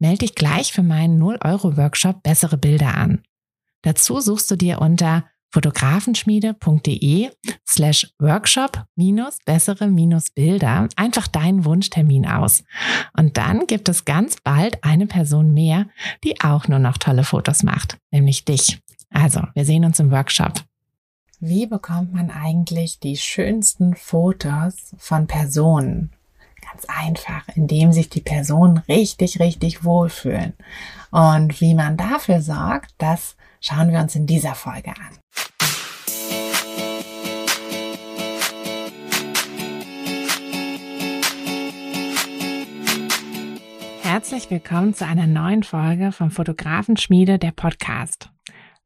Melde 0.00 0.18
dich 0.18 0.34
gleich 0.34 0.72
für 0.72 0.82
meinen 0.82 1.22
0-Euro-Workshop 1.22 2.22
Bessere 2.22 2.56
Bilder 2.56 2.96
an. 2.96 3.22
Dazu 3.82 4.20
suchst 4.20 4.50
du 4.50 4.56
dir 4.56 4.80
unter 4.80 5.24
fotografenschmiede.de 5.52 7.30
slash 7.68 8.12
workshop 8.18 8.84
minus 8.96 9.38
bessere 9.44 9.88
minus 9.88 10.30
Bilder 10.30 10.88
einfach 10.96 11.26
deinen 11.26 11.64
Wunschtermin 11.64 12.26
aus. 12.26 12.64
Und 13.16 13.36
dann 13.36 13.66
gibt 13.66 13.88
es 13.88 14.04
ganz 14.04 14.36
bald 14.42 14.82
eine 14.82 15.06
Person 15.06 15.52
mehr, 15.52 15.86
die 16.24 16.40
auch 16.40 16.68
nur 16.68 16.78
noch 16.78 16.98
tolle 16.98 17.24
Fotos 17.24 17.62
macht, 17.62 17.98
nämlich 18.10 18.44
dich. 18.44 18.80
Also, 19.10 19.42
wir 19.54 19.64
sehen 19.64 19.84
uns 19.84 19.98
im 20.00 20.10
Workshop. 20.10 20.62
Wie 21.40 21.66
bekommt 21.66 22.12
man 22.12 22.30
eigentlich 22.30 23.00
die 23.00 23.16
schönsten 23.16 23.96
Fotos 23.96 24.94
von 24.98 25.26
Personen? 25.26 26.12
Ganz 26.70 26.84
einfach, 26.84 27.48
indem 27.56 27.92
sich 27.92 28.10
die 28.10 28.20
Personen 28.20 28.78
richtig, 28.88 29.40
richtig 29.40 29.82
wohlfühlen. 29.82 30.52
Und 31.10 31.60
wie 31.60 31.74
man 31.74 31.96
dafür 31.96 32.40
sorgt, 32.40 32.94
das 32.98 33.36
schauen 33.60 33.90
wir 33.90 33.98
uns 33.98 34.14
in 34.14 34.26
dieser 34.26 34.54
Folge 34.54 34.90
an. 34.90 35.18
Herzlich 44.02 44.48
willkommen 44.50 44.94
zu 44.94 45.04
einer 45.06 45.26
neuen 45.26 45.64
Folge 45.64 46.12
vom 46.12 46.30
Fotografenschmiede, 46.30 47.40
der 47.40 47.52
Podcast. 47.52 48.30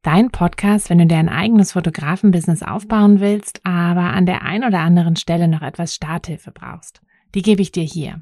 Dein 0.01 0.31
Podcast, 0.31 0.89
wenn 0.89 0.99
du 0.99 1.05
dir 1.05 1.17
ein 1.17 1.29
eigenes 1.29 1.73
Fotografenbusiness 1.73 2.63
aufbauen 2.63 3.19
willst, 3.19 3.61
aber 3.63 4.13
an 4.13 4.25
der 4.25 4.41
ein 4.41 4.63
oder 4.63 4.79
anderen 4.79 5.15
Stelle 5.17 5.47
noch 5.47 5.61
etwas 5.61 5.93
Starthilfe 5.93 6.51
brauchst. 6.51 7.01
Die 7.35 7.41
gebe 7.41 7.61
ich 7.61 7.73
dir 7.73 7.83
hier. 7.83 8.21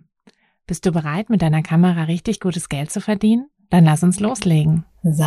Bist 0.65 0.85
du 0.87 0.91
bereit, 0.91 1.29
mit 1.29 1.43
deiner 1.43 1.61
Kamera 1.61 2.03
richtig 2.03 2.39
gutes 2.39 2.67
Geld 2.67 2.91
zu 2.91 2.99
verdienen? 2.99 3.47
Dann 3.69 3.85
lass 3.85 4.01
uns 4.01 4.19
loslegen. 4.19 4.85
So, 5.03 5.25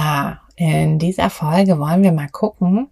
in 0.56 0.98
dieser 0.98 1.30
Folge 1.30 1.78
wollen 1.78 2.02
wir 2.02 2.12
mal 2.12 2.28
gucken, 2.28 2.88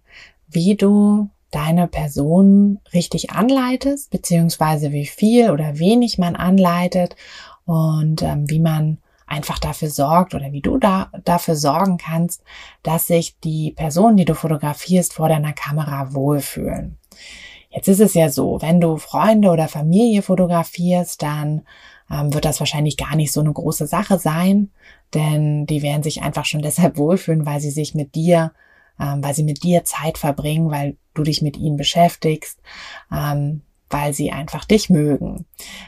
wie 0.47 0.75
du 0.75 1.29
deine 1.51 1.87
Person 1.87 2.79
richtig 2.93 3.31
anleitest, 3.31 4.09
beziehungsweise 4.09 4.93
wie 4.93 5.05
viel 5.05 5.51
oder 5.51 5.79
wenig 5.79 6.17
man 6.17 6.35
anleitet 6.35 7.17
und 7.65 8.21
ähm, 8.21 8.49
wie 8.49 8.59
man 8.59 8.99
einfach 9.27 9.59
dafür 9.59 9.89
sorgt 9.89 10.33
oder 10.33 10.51
wie 10.51 10.61
du 10.61 10.77
da 10.77 11.11
dafür 11.23 11.55
sorgen 11.55 11.97
kannst, 11.97 12.43
dass 12.83 13.07
sich 13.07 13.39
die 13.39 13.71
Personen, 13.71 14.17
die 14.17 14.25
du 14.25 14.35
fotografierst, 14.35 15.13
vor 15.13 15.27
deiner 15.27 15.53
Kamera 15.53 16.13
wohlfühlen. 16.13 16.97
Jetzt 17.75 17.89
ist 17.89 17.99
es 17.99 18.13
ja 18.13 18.29
so, 18.29 18.61
wenn 18.61 18.79
du 18.79 18.95
Freunde 18.95 19.49
oder 19.49 19.67
Familie 19.67 20.21
fotografierst, 20.21 21.21
dann 21.21 21.63
ähm, 22.09 22.33
wird 22.33 22.45
das 22.45 22.61
wahrscheinlich 22.61 22.95
gar 22.95 23.17
nicht 23.17 23.33
so 23.33 23.41
eine 23.41 23.51
große 23.51 23.85
Sache 23.85 24.17
sein, 24.17 24.71
denn 25.13 25.65
die 25.65 25.81
werden 25.81 26.01
sich 26.01 26.21
einfach 26.21 26.45
schon 26.45 26.61
deshalb 26.63 26.97
wohlfühlen, 26.97 27.45
weil 27.45 27.59
sie 27.59 27.71
sich 27.71 27.93
mit 27.93 28.15
dir, 28.15 28.53
ähm, 28.97 29.21
weil 29.21 29.35
sie 29.35 29.43
mit 29.43 29.63
dir 29.63 29.83
Zeit 29.83 30.17
verbringen, 30.17 30.71
weil 30.71 30.95
du 31.13 31.23
dich 31.23 31.41
mit 31.41 31.57
ihnen 31.57 31.75
beschäftigst, 31.75 32.61
ähm, 33.11 33.61
weil 33.89 34.13
sie 34.13 34.31
einfach 34.31 34.63
dich 34.63 34.89
mögen. 34.89 35.45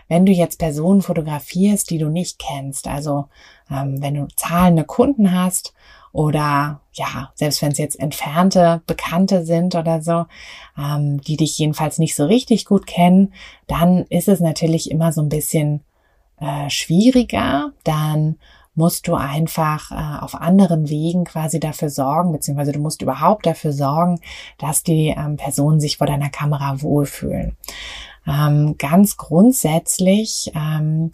Wenn 0.09 0.25
du 0.25 0.33
jetzt 0.33 0.59
Personen 0.59 1.01
fotografierst, 1.01 1.89
die 1.89 1.99
du 1.99 2.09
nicht 2.09 2.37
kennst, 2.37 2.87
also 2.89 3.29
ähm, 3.71 4.01
wenn 4.01 4.15
du 4.15 4.27
zahlende 4.35 4.83
Kunden 4.83 5.31
hast 5.31 5.73
oder 6.17 6.81
ja, 6.93 7.31
selbst 7.35 7.61
wenn 7.61 7.71
es 7.71 7.77
jetzt 7.77 7.99
entfernte 7.99 8.81
Bekannte 8.87 9.45
sind 9.45 9.75
oder 9.75 10.01
so, 10.01 10.25
ähm, 10.75 11.21
die 11.21 11.37
dich 11.37 11.59
jedenfalls 11.59 11.99
nicht 11.99 12.15
so 12.15 12.25
richtig 12.25 12.65
gut 12.65 12.87
kennen, 12.87 13.33
dann 13.67 14.03
ist 14.09 14.27
es 14.27 14.39
natürlich 14.39 14.89
immer 14.89 15.11
so 15.11 15.21
ein 15.21 15.29
bisschen 15.29 15.83
äh, 16.39 16.71
schwieriger. 16.71 17.71
Dann 17.83 18.37
musst 18.73 19.07
du 19.07 19.13
einfach 19.13 19.91
äh, 19.91 20.23
auf 20.23 20.33
anderen 20.33 20.89
Wegen 20.89 21.23
quasi 21.23 21.59
dafür 21.59 21.91
sorgen, 21.91 22.31
beziehungsweise 22.31 22.71
du 22.71 22.79
musst 22.79 23.03
überhaupt 23.03 23.45
dafür 23.45 23.71
sorgen, 23.71 24.19
dass 24.57 24.81
die 24.81 25.13
ähm, 25.15 25.37
Personen 25.37 25.79
sich 25.79 25.97
vor 25.97 26.07
deiner 26.07 26.31
Kamera 26.31 26.81
wohlfühlen. 26.81 27.57
Ähm, 28.25 28.75
ganz 28.79 29.17
grundsätzlich, 29.17 30.51
ähm, 30.55 31.11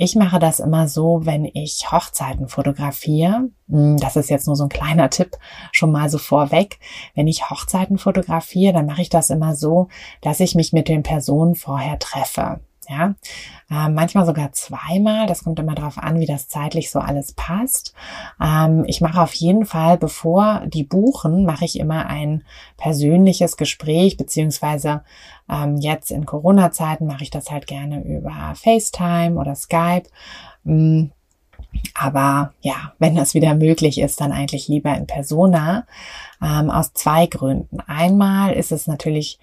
ich 0.00 0.14
mache 0.14 0.38
das 0.38 0.60
immer 0.60 0.86
so, 0.86 1.26
wenn 1.26 1.44
ich 1.44 1.90
Hochzeiten 1.90 2.46
fotografiere. 2.46 3.50
Hm, 3.68 3.96
das 3.96 4.14
ist 4.14 4.30
jetzt 4.30 4.46
nur 4.46 4.54
so 4.54 4.62
ein 4.62 4.68
kleiner 4.68 5.10
Tipp 5.10 5.36
schon 5.72 5.90
mal 5.90 6.08
so 6.08 6.18
vorweg. 6.18 6.78
Wenn 7.16 7.26
ich 7.26 7.50
Hochzeiten 7.50 7.98
fotografiere, 7.98 8.72
dann 8.72 8.86
mache 8.86 9.02
ich 9.02 9.08
das 9.08 9.28
immer 9.28 9.56
so, 9.56 9.88
dass 10.20 10.38
ich 10.38 10.54
mich 10.54 10.72
mit 10.72 10.86
den 10.86 11.02
Personen 11.02 11.56
vorher 11.56 11.98
treffe 11.98 12.60
ja, 12.88 13.14
äh, 13.70 13.88
manchmal 13.90 14.24
sogar 14.24 14.52
zweimal. 14.52 15.26
Das 15.26 15.44
kommt 15.44 15.58
immer 15.58 15.74
darauf 15.74 15.98
an, 15.98 16.20
wie 16.20 16.26
das 16.26 16.48
zeitlich 16.48 16.90
so 16.90 17.00
alles 17.00 17.32
passt. 17.32 17.94
Ähm, 18.42 18.84
ich 18.86 19.00
mache 19.00 19.20
auf 19.20 19.34
jeden 19.34 19.66
Fall, 19.66 19.98
bevor 19.98 20.62
die 20.66 20.84
buchen, 20.84 21.44
mache 21.44 21.66
ich 21.66 21.78
immer 21.78 22.06
ein 22.06 22.44
persönliches 22.78 23.56
Gespräch, 23.56 24.16
beziehungsweise 24.16 25.02
ähm, 25.50 25.76
jetzt 25.76 26.10
in 26.10 26.24
Corona-Zeiten 26.24 27.06
mache 27.06 27.24
ich 27.24 27.30
das 27.30 27.50
halt 27.50 27.66
gerne 27.66 28.02
über 28.02 28.54
FaceTime 28.54 29.38
oder 29.38 29.54
Skype. 29.54 30.04
Ähm, 30.66 31.12
aber 31.94 32.54
ja, 32.60 32.92
wenn 32.98 33.14
das 33.14 33.34
wieder 33.34 33.54
möglich 33.54 34.00
ist, 34.00 34.20
dann 34.20 34.32
eigentlich 34.32 34.68
lieber 34.68 34.96
in 34.96 35.06
Persona. 35.06 35.86
Ähm, 36.42 36.70
aus 36.70 36.92
zwei 36.94 37.26
Gründen. 37.26 37.80
Einmal 37.86 38.52
ist 38.52 38.72
es 38.72 38.86
natürlich 38.86 39.38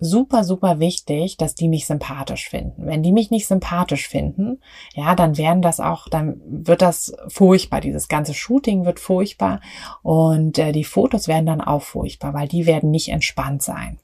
super, 0.00 0.44
super 0.44 0.80
wichtig, 0.80 1.36
dass 1.36 1.54
die 1.54 1.68
mich 1.68 1.86
sympathisch 1.86 2.48
finden. 2.48 2.86
Wenn 2.86 3.02
die 3.02 3.12
mich 3.12 3.30
nicht 3.30 3.46
sympathisch 3.46 4.08
finden, 4.08 4.60
ja, 4.94 5.14
dann 5.14 5.36
werden 5.36 5.62
das 5.62 5.78
auch, 5.78 6.08
dann 6.08 6.40
wird 6.44 6.82
das 6.82 7.14
furchtbar. 7.28 7.80
Dieses 7.80 8.08
ganze 8.08 8.34
Shooting 8.34 8.84
wird 8.84 8.98
furchtbar 8.98 9.60
und 10.02 10.58
äh, 10.58 10.72
die 10.72 10.84
Fotos 10.84 11.28
werden 11.28 11.46
dann 11.46 11.60
auch 11.60 11.82
furchtbar, 11.82 12.34
weil 12.34 12.48
die 12.48 12.66
werden 12.66 12.90
nicht 12.90 13.10
entspannt 13.10 13.62
sein. 13.62 13.98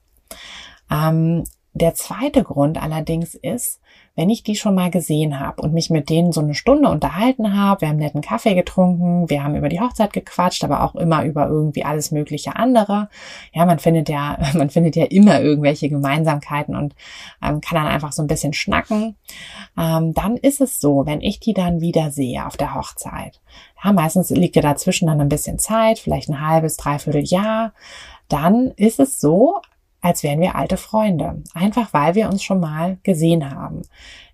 Ähm, 0.89 1.43
der 1.73 1.93
zweite 1.93 2.43
Grund 2.43 2.81
allerdings 2.81 3.35
ist, 3.35 3.79
wenn 4.17 4.31
ich 4.31 4.41
die 4.41 4.55
schon 4.55 4.73
mal 4.73 4.89
gesehen 4.89 5.39
habe 5.39 5.61
und 5.61 5.75
mich 5.75 5.91
mit 5.91 6.09
denen 6.09 6.31
so 6.31 6.41
eine 6.41 6.55
Stunde 6.55 6.89
unterhalten 6.89 7.55
habe, 7.55 7.81
wir 7.81 7.89
haben 7.89 7.97
netten 7.97 8.21
Kaffee 8.21 8.55
getrunken, 8.55 9.29
wir 9.29 9.43
haben 9.43 9.55
über 9.55 9.69
die 9.69 9.79
Hochzeit 9.79 10.11
gequatscht, 10.11 10.63
aber 10.63 10.83
auch 10.83 10.95
immer 10.95 11.23
über 11.23 11.47
irgendwie 11.47 11.85
alles 11.85 12.09
mögliche 12.09 12.55
andere. 12.55 13.09
Ja, 13.53 13.67
man 13.67 13.77
findet 13.77 14.09
ja, 14.09 14.39
man 14.55 14.71
findet 14.71 14.95
ja 14.95 15.05
immer 15.05 15.39
irgendwelche 15.39 15.87
Gemeinsamkeiten 15.87 16.75
und 16.75 16.95
ähm, 17.43 17.61
kann 17.61 17.75
dann 17.75 17.85
einfach 17.85 18.11
so 18.11 18.23
ein 18.23 18.27
bisschen 18.27 18.53
schnacken. 18.53 19.15
Ähm, 19.77 20.15
dann 20.15 20.35
ist 20.35 20.61
es 20.61 20.81
so, 20.81 21.05
wenn 21.05 21.21
ich 21.21 21.39
die 21.39 21.53
dann 21.53 21.79
wieder 21.79 22.09
sehe 22.09 22.43
auf 22.47 22.57
der 22.57 22.73
Hochzeit. 22.73 23.39
Ja, 23.83 23.93
meistens 23.93 24.31
liegt 24.31 24.55
ja 24.55 24.63
dazwischen 24.63 25.07
dann 25.07 25.21
ein 25.21 25.29
bisschen 25.29 25.59
Zeit, 25.59 25.99
vielleicht 25.99 26.29
ein 26.29 26.41
halbes, 26.41 26.75
dreiviertel 26.77 27.23
Jahr. 27.23 27.73
Dann 28.29 28.71
ist 28.77 28.99
es 28.99 29.21
so, 29.21 29.61
als 30.07 30.23
wären 30.23 30.39
wir 30.39 30.55
alte 30.55 30.77
Freunde. 30.77 31.43
Einfach 31.53 31.91
weil 31.91 32.15
wir 32.15 32.29
uns 32.29 32.41
schon 32.41 32.61
mal 32.61 32.97
gesehen 33.03 33.53
haben. 33.53 33.81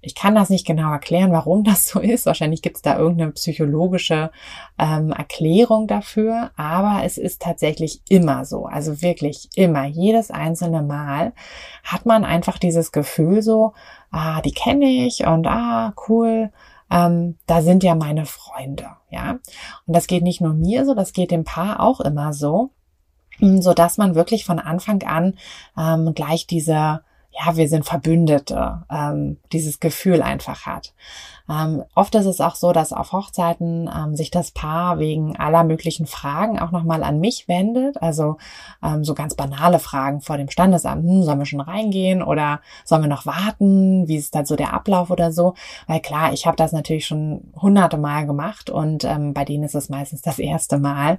Ich 0.02 0.14
kann 0.14 0.36
das 0.36 0.52
nicht 0.52 0.68
genau 0.68 0.92
erklären, 0.92 1.32
warum 1.32 1.64
das 1.64 1.88
so 1.88 2.00
ist. 2.00 2.28
Wahrscheinlich 2.28 2.62
gibt 2.62 2.76
es 2.76 2.82
da 2.84 2.98
irgendeine 3.00 3.32
psychologische 3.32 4.30
ähm, 4.78 5.12
Erklärung 5.12 5.88
dafür, 5.88 6.52
aber 6.58 7.04
es 7.04 7.18
ist 7.18 7.42
tatsächlich 7.42 8.02
immer 8.08 8.46
so. 8.46 8.66
Also 8.66 9.02
wirklich 9.02 9.50
immer, 9.56 9.86
jedes 9.86 10.30
einzelne 10.30 10.84
Mal 10.84 11.34
hat 11.84 12.06
man 12.06 12.24
einfach 12.24 12.60
dieses 12.60 12.92
Gefühl 12.92 13.42
so, 13.42 13.74
ah, 14.12 14.42
die 14.42 14.54
kenne 14.54 14.86
ich 14.86 15.26
und 15.26 15.48
ah, 15.48 15.96
cool. 16.08 16.52
Ähm, 16.92 17.40
da 17.48 17.64
sind 17.64 17.84
ja 17.84 17.96
meine 17.96 18.28
Freunde, 18.28 18.90
ja. 19.10 19.40
Und 19.88 19.96
das 19.96 20.06
geht 20.06 20.22
nicht 20.22 20.40
nur 20.40 20.54
mir 20.54 20.86
so, 20.86 20.94
das 20.94 21.14
geht 21.14 21.32
dem 21.32 21.46
Paar 21.46 21.80
auch 21.80 22.00
immer 22.00 22.32
so 22.32 22.70
so 23.40 23.74
dass 23.74 23.98
man 23.98 24.16
wirklich 24.16 24.46
von 24.46 24.60
Anfang 24.60 25.04
an 25.04 25.36
ähm, 25.78 26.14
gleich 26.14 26.48
diese 26.48 27.02
ja, 27.34 27.56
wir 27.58 27.68
sind 27.68 27.86
Verbündete, 27.86 28.84
ähm, 28.92 29.38
dieses 29.52 29.80
Gefühl 29.80 30.22
einfach 30.22 30.66
hat. 30.66 30.94
Ähm, 31.50 31.84
oft 31.94 32.16
ist 32.16 32.26
es 32.26 32.40
auch 32.40 32.56
so, 32.56 32.72
dass 32.72 32.94
auf 32.94 33.12
Hochzeiten 33.12 33.90
ähm, 33.94 34.16
sich 34.16 34.32
das 34.32 34.52
Paar 34.52 35.00
wegen 35.00 35.36
aller 35.36 35.64
möglichen 35.64 36.06
Fragen 36.06 36.60
auch 36.60 36.72
nochmal 36.72 37.04
an 37.04 37.20
mich 37.20 37.48
wendet. 37.48 38.02
Also 38.02 38.38
ähm, 38.82 39.04
so 39.04 39.14
ganz 39.14 39.36
banale 39.36 39.80
Fragen 39.80 40.22
vor 40.22 40.38
dem 40.38 40.50
Standesamt. 40.50 41.04
Hm, 41.04 41.24
sollen 41.24 41.40
wir 41.40 41.46
schon 41.46 41.60
reingehen 41.62 42.24
oder 42.24 42.62
sollen 42.86 43.02
wir 43.02 43.10
noch 43.10 43.26
warten? 43.26 44.08
Wie 44.08 44.16
ist 44.16 44.36
dann 44.36 44.46
so 44.46 44.56
der 44.56 44.74
Ablauf 44.74 45.12
oder 45.12 45.32
so? 45.32 45.54
Weil 45.88 46.00
klar, 46.00 46.32
ich 46.32 46.46
habe 46.46 46.56
das 46.56 46.72
natürlich 46.72 47.06
schon 47.06 47.52
hunderte 47.62 47.98
Mal 47.98 48.26
gemacht 48.26 48.70
und 48.70 49.04
ähm, 49.04 49.34
bei 49.34 49.44
denen 49.44 49.64
ist 49.64 49.76
es 49.76 49.90
meistens 49.90 50.22
das 50.22 50.40
erste 50.40 50.78
Mal, 50.78 51.18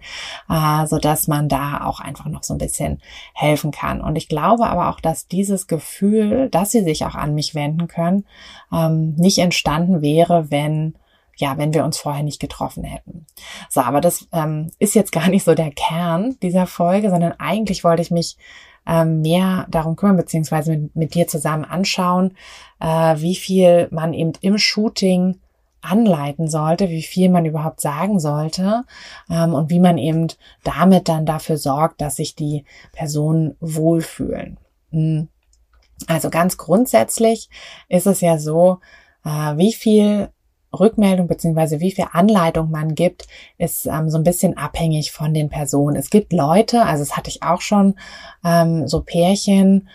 äh, 0.48 0.86
so 0.86 0.98
dass 0.98 1.28
man 1.28 1.48
da 1.48 1.84
auch 1.84 2.00
einfach 2.00 2.26
noch 2.26 2.44
so 2.44 2.54
ein 2.54 2.58
bisschen 2.58 3.00
helfen 3.34 3.72
kann. 3.72 4.00
Und 4.00 4.16
ich 4.16 4.28
glaube 4.28 4.66
aber 4.66 4.88
auch, 4.88 5.00
dass 5.00 5.28
dieses 5.28 5.66
Gefühl, 5.66 6.48
dass 6.48 6.70
sie 6.70 6.82
sich 6.82 7.04
auch 7.04 7.14
an 7.14 7.34
mich 7.34 7.54
wenden 7.54 7.88
können, 7.88 8.24
ähm, 8.72 9.14
nicht 9.16 9.38
entstanden 9.38 10.00
wäre, 10.00 10.13
wenn 10.50 10.94
ja, 11.36 11.58
wenn 11.58 11.74
wir 11.74 11.84
uns 11.84 11.98
vorher 11.98 12.22
nicht 12.22 12.40
getroffen 12.40 12.84
hätten. 12.84 13.26
So, 13.68 13.80
aber 13.80 14.00
das 14.00 14.28
ähm, 14.32 14.70
ist 14.78 14.94
jetzt 14.94 15.12
gar 15.12 15.28
nicht 15.30 15.44
so 15.44 15.54
der 15.54 15.72
Kern 15.72 16.36
dieser 16.42 16.66
Folge, 16.66 17.10
sondern 17.10 17.32
eigentlich 17.38 17.84
wollte 17.84 18.02
ich 18.02 18.10
mich 18.10 18.36
ähm, 18.86 19.22
mehr 19.22 19.66
darum 19.70 19.96
kümmern, 19.96 20.16
beziehungsweise 20.16 20.72
mit, 20.76 20.96
mit 20.96 21.14
dir 21.14 21.26
zusammen 21.26 21.64
anschauen, 21.64 22.36
äh, 22.80 23.16
wie 23.18 23.34
viel 23.34 23.88
man 23.90 24.12
eben 24.12 24.32
im 24.42 24.58
Shooting 24.58 25.40
anleiten 25.80 26.48
sollte, 26.48 26.88
wie 26.88 27.02
viel 27.02 27.28
man 27.28 27.44
überhaupt 27.44 27.80
sagen 27.80 28.18
sollte 28.18 28.84
ähm, 29.30 29.54
und 29.54 29.70
wie 29.70 29.80
man 29.80 29.98
eben 29.98 30.28
damit 30.62 31.08
dann 31.08 31.26
dafür 31.26 31.58
sorgt, 31.58 32.00
dass 32.00 32.16
sich 32.16 32.34
die 32.34 32.64
Personen 32.92 33.56
wohlfühlen. 33.60 34.58
Hm. 34.90 35.28
Also 36.06 36.30
ganz 36.30 36.56
grundsätzlich 36.56 37.48
ist 37.88 38.06
es 38.06 38.20
ja 38.20 38.38
so, 38.38 38.80
wie 39.24 39.72
viel 39.72 40.28
Rückmeldung 40.72 41.28
beziehungsweise 41.28 41.80
wie 41.80 41.92
viel 41.92 42.06
Anleitung 42.12 42.70
man 42.70 42.94
gibt, 42.94 43.26
ist 43.58 43.86
ähm, 43.86 44.10
so 44.10 44.18
ein 44.18 44.24
bisschen 44.24 44.56
abhängig 44.56 45.12
von 45.12 45.32
den 45.32 45.48
Personen. 45.48 45.96
Es 45.96 46.10
gibt 46.10 46.32
Leute, 46.32 46.84
also 46.84 47.02
das 47.02 47.16
hatte 47.16 47.30
ich 47.30 47.42
auch 47.42 47.60
schon, 47.60 47.94
ähm, 48.44 48.88
so 48.88 49.00
Pärchen, 49.00 49.88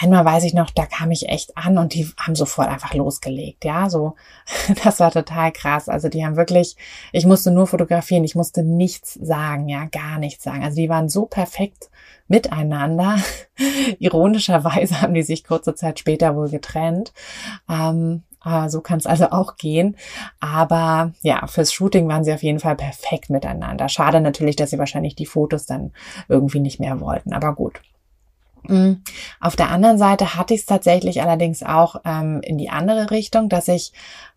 Einmal 0.00 0.24
weiß 0.24 0.44
ich 0.44 0.54
noch, 0.54 0.70
da 0.70 0.86
kam 0.86 1.10
ich 1.12 1.28
echt 1.28 1.56
an 1.56 1.78
und 1.78 1.94
die 1.94 2.08
haben 2.18 2.34
sofort 2.34 2.68
einfach 2.68 2.94
losgelegt. 2.94 3.64
Ja, 3.64 3.88
so, 3.88 4.16
das 4.84 4.98
war 5.00 5.10
total 5.10 5.52
krass. 5.52 5.88
Also 5.88 6.08
die 6.08 6.24
haben 6.24 6.36
wirklich, 6.36 6.76
ich 7.12 7.26
musste 7.26 7.50
nur 7.50 7.66
fotografieren, 7.66 8.24
ich 8.24 8.34
musste 8.34 8.64
nichts 8.64 9.14
sagen, 9.14 9.68
ja, 9.68 9.84
gar 9.86 10.18
nichts 10.18 10.42
sagen. 10.42 10.64
Also 10.64 10.76
die 10.76 10.88
waren 10.88 11.08
so 11.08 11.26
perfekt 11.26 11.90
miteinander. 12.26 13.18
Ironischerweise 13.98 15.00
haben 15.00 15.14
die 15.14 15.22
sich 15.22 15.44
kurze 15.44 15.74
Zeit 15.74 16.00
später 16.00 16.34
wohl 16.34 16.48
getrennt. 16.48 17.12
Ähm, 17.68 18.24
äh, 18.32 18.33
so 18.68 18.80
kann 18.80 18.98
es 18.98 19.06
also 19.06 19.30
auch 19.30 19.56
gehen. 19.56 19.96
Aber 20.40 21.12
ja, 21.22 21.46
fürs 21.46 21.72
Shooting 21.72 22.08
waren 22.08 22.24
sie 22.24 22.32
auf 22.32 22.42
jeden 22.42 22.60
Fall 22.60 22.76
perfekt 22.76 23.30
miteinander. 23.30 23.88
Schade 23.88 24.20
natürlich, 24.20 24.56
dass 24.56 24.70
sie 24.70 24.78
wahrscheinlich 24.78 25.14
die 25.14 25.26
Fotos 25.26 25.66
dann 25.66 25.92
irgendwie 26.28 26.60
nicht 26.60 26.80
mehr 26.80 27.00
wollten. 27.00 27.32
Aber 27.32 27.54
gut. 27.54 27.80
Mm. 28.68 28.94
Auf 29.40 29.56
der 29.56 29.70
anderen 29.70 29.98
Seite 29.98 30.36
hatte 30.36 30.54
ich 30.54 30.60
es 30.60 30.66
tatsächlich 30.66 31.20
allerdings 31.22 31.62
auch 31.62 31.96
ähm, 32.04 32.40
in 32.42 32.58
die 32.58 32.70
andere 32.70 33.10
Richtung, 33.10 33.48
dass 33.48 33.68
ich, 33.68 33.92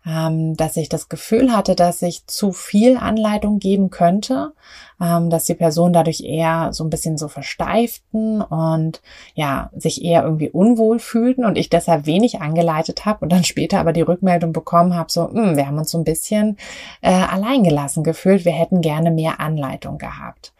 ähm, 0.06 0.56
dass 0.56 0.76
ich 0.76 0.88
das 0.88 1.08
Gefühl 1.08 1.54
hatte, 1.54 1.74
dass 1.74 2.02
ich 2.02 2.26
zu 2.26 2.52
viel 2.52 2.96
Anleitung 2.96 3.58
geben 3.58 3.90
könnte, 3.90 4.52
ähm, 5.00 5.30
dass 5.30 5.44
die 5.44 5.54
Personen 5.54 5.92
dadurch 5.92 6.22
eher 6.22 6.72
so 6.72 6.84
ein 6.84 6.90
bisschen 6.90 7.18
so 7.18 7.28
versteiften 7.28 8.42
und 8.42 9.00
ja, 9.34 9.70
sich 9.76 10.04
eher 10.04 10.24
irgendwie 10.24 10.50
unwohl 10.50 10.98
fühlten 10.98 11.44
und 11.44 11.56
ich 11.56 11.70
deshalb 11.70 12.06
wenig 12.06 12.40
angeleitet 12.40 13.04
habe 13.04 13.20
und 13.20 13.32
dann 13.32 13.44
später 13.44 13.78
aber 13.78 13.92
die 13.92 14.02
Rückmeldung 14.02 14.52
bekommen 14.52 14.94
habe, 14.94 15.10
so, 15.10 15.28
mh, 15.28 15.50
hm, 15.50 15.56
wir 15.56 15.66
haben 15.66 15.78
uns 15.78 15.90
so 15.90 15.98
ein 15.98 16.04
bisschen 16.04 16.56
äh, 17.00 17.10
alleingelassen 17.10 18.02
gefühlt, 18.02 18.44
wir 18.44 18.52
hätten 18.52 18.80
gerne 18.80 19.10
mehr 19.10 19.40
Anleitung 19.40 19.98
gehabt. 19.98 20.52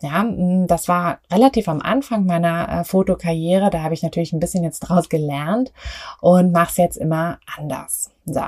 Ja, 0.00 0.22
hm, 0.22 0.66
das 0.66 0.88
war 0.88 1.18
relativ 1.32 1.68
am 1.68 1.80
Anfang 1.80 2.26
meiner 2.26 2.68
äh, 2.68 2.84
Fotokarriere, 2.84 3.70
da 3.70 3.82
habe 3.82 3.94
ich 3.94 4.02
natürlich 4.02 4.32
ein 4.32 4.40
bisschen 4.40 4.64
jetzt 4.64 4.80
draus 4.80 5.08
gelernt 5.08 5.72
und 6.20 6.52
mache 6.52 6.70
es 6.70 6.76
jetzt 6.76 6.96
immer 6.96 7.38
anders. 7.56 8.10
So. 8.26 8.42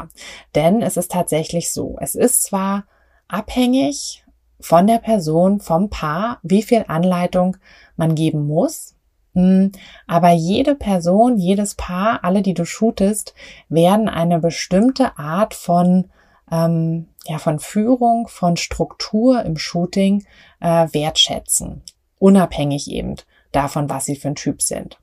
Denn 0.55 0.83
es 0.83 0.97
ist 0.97 1.13
tatsächlich 1.13 1.71
so, 1.71 1.97
es 2.01 2.15
ist 2.15 2.43
zwar 2.43 2.85
abhängig 3.29 4.25
von 4.61 4.87
der 4.87 4.99
Person, 4.99 5.61
vom 5.61 5.91
Paar, 5.91 6.39
wie 6.43 6.63
viel 6.63 6.85
Anleitung 6.89 7.57
man 7.97 8.15
geben 8.15 8.47
muss. 8.47 8.95
Hm, 9.35 9.73
aber 10.07 10.31
jede 10.31 10.75
Person, 10.75 11.37
jedes 11.37 11.75
Paar, 11.75 12.25
alle, 12.25 12.43
die 12.43 12.55
du 12.55 12.65
shootest, 12.65 13.35
werden 13.69 14.09
eine 14.09 14.39
bestimmte 14.39 15.19
Art 15.19 15.53
von, 15.55 16.11
ähm, 16.51 17.09
ja, 17.27 17.39
von 17.39 17.59
Führung, 17.59 18.29
von 18.29 18.57
Struktur 18.57 19.45
im 19.45 19.59
Shooting 19.59 20.25
äh, 20.61 20.89
wertschätzen. 20.93 21.83
Unabhängig 22.19 22.91
eben 22.91 23.17
davon, 23.53 23.91
was 23.91 24.07
sie 24.07 24.17
für 24.17 24.29
ein 24.29 24.37
Typ 24.37 24.63
sind. 24.63 24.99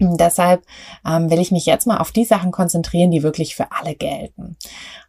Und 0.00 0.20
deshalb 0.20 0.64
ähm, 1.06 1.30
will 1.30 1.38
ich 1.38 1.52
mich 1.52 1.66
jetzt 1.66 1.86
mal 1.86 1.98
auf 1.98 2.10
die 2.10 2.24
Sachen 2.24 2.50
konzentrieren, 2.50 3.10
die 3.10 3.22
wirklich 3.22 3.54
für 3.54 3.70
alle 3.70 3.94
gelten. 3.94 4.56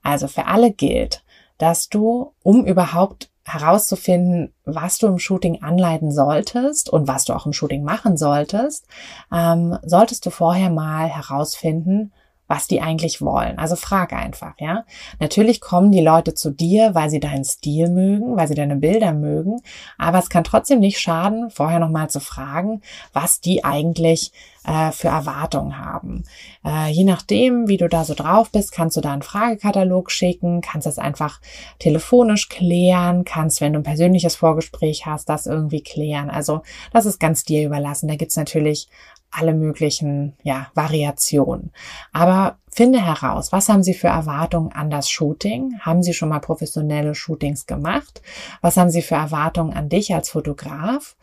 Also 0.03 0.27
für 0.27 0.45
alle 0.45 0.71
gilt, 0.71 1.23
dass 1.57 1.89
du, 1.89 2.33
um 2.43 2.65
überhaupt 2.65 3.29
herauszufinden, 3.43 4.53
was 4.65 4.97
du 4.97 5.07
im 5.07 5.19
Shooting 5.19 5.61
anleiten 5.61 6.11
solltest 6.11 6.89
und 6.89 7.07
was 7.07 7.25
du 7.25 7.33
auch 7.33 7.45
im 7.45 7.53
Shooting 7.53 7.83
machen 7.83 8.17
solltest, 8.17 8.87
ähm, 9.31 9.77
solltest 9.83 10.25
du 10.25 10.31
vorher 10.31 10.71
mal 10.71 11.07
herausfinden, 11.07 12.11
was 12.47 12.67
die 12.67 12.81
eigentlich 12.81 13.21
wollen. 13.21 13.57
Also 13.57 13.75
frag 13.75 14.13
einfach, 14.13 14.53
ja. 14.59 14.85
Natürlich 15.19 15.61
kommen 15.61 15.91
die 15.91 16.01
Leute 16.01 16.33
zu 16.33 16.51
dir, 16.51 16.93
weil 16.93 17.09
sie 17.09 17.19
deinen 17.19 17.43
Stil 17.43 17.89
mögen, 17.89 18.35
weil 18.37 18.47
sie 18.47 18.55
deine 18.55 18.75
Bilder 18.75 19.13
mögen, 19.13 19.61
aber 19.97 20.19
es 20.19 20.29
kann 20.29 20.43
trotzdem 20.43 20.79
nicht 20.79 20.99
schaden, 20.99 21.49
vorher 21.49 21.79
nochmal 21.79 22.09
zu 22.09 22.19
fragen, 22.19 22.81
was 23.13 23.41
die 23.41 23.63
eigentlich 23.63 24.31
äh, 24.65 24.91
für 24.91 25.09
Erwartungen 25.09 25.77
haben. 25.77 26.23
Äh, 26.65 26.91
je 26.91 27.03
nachdem, 27.03 27.67
wie 27.67 27.77
du 27.77 27.87
da 27.87 28.03
so 28.03 28.13
drauf 28.13 28.51
bist, 28.51 28.71
kannst 28.71 28.97
du 28.97 29.01
da 29.01 29.13
einen 29.13 29.21
Fragekatalog 29.21 30.11
schicken, 30.11 30.61
kannst 30.61 30.87
das 30.87 30.99
einfach 30.99 31.39
telefonisch 31.79 32.49
klären, 32.49 33.25
kannst, 33.25 33.61
wenn 33.61 33.73
du 33.73 33.79
ein 33.79 33.83
persönliches 33.83 34.35
Vorgespräch 34.35 35.05
hast, 35.05 35.29
das 35.29 35.45
irgendwie 35.45 35.81
klären. 35.81 36.29
Also 36.29 36.61
das 36.91 37.05
ist 37.05 37.19
ganz 37.19 37.43
dir 37.43 37.65
überlassen. 37.65 38.07
Da 38.07 38.15
gibt's 38.15 38.37
natürlich 38.37 38.87
alle 39.37 39.53
möglichen 39.53 40.33
ja, 40.43 40.67
Variationen. 40.73 41.71
Aber 42.13 42.57
finde 42.71 43.03
heraus, 43.03 43.51
was 43.51 43.69
haben 43.69 43.83
Sie 43.83 43.93
für 43.93 44.07
Erwartungen 44.07 44.71
an 44.71 44.89
das 44.89 45.09
Shooting? 45.09 45.79
Haben 45.79 46.03
Sie 46.03 46.13
schon 46.13 46.29
mal 46.29 46.39
professionelle 46.39 47.15
Shootings 47.15 47.65
gemacht? 47.65 48.21
Was 48.61 48.77
haben 48.77 48.89
Sie 48.89 49.01
für 49.01 49.15
Erwartungen 49.15 49.73
an 49.73 49.89
dich 49.89 50.13
als 50.13 50.29
Fotograf? 50.29 51.15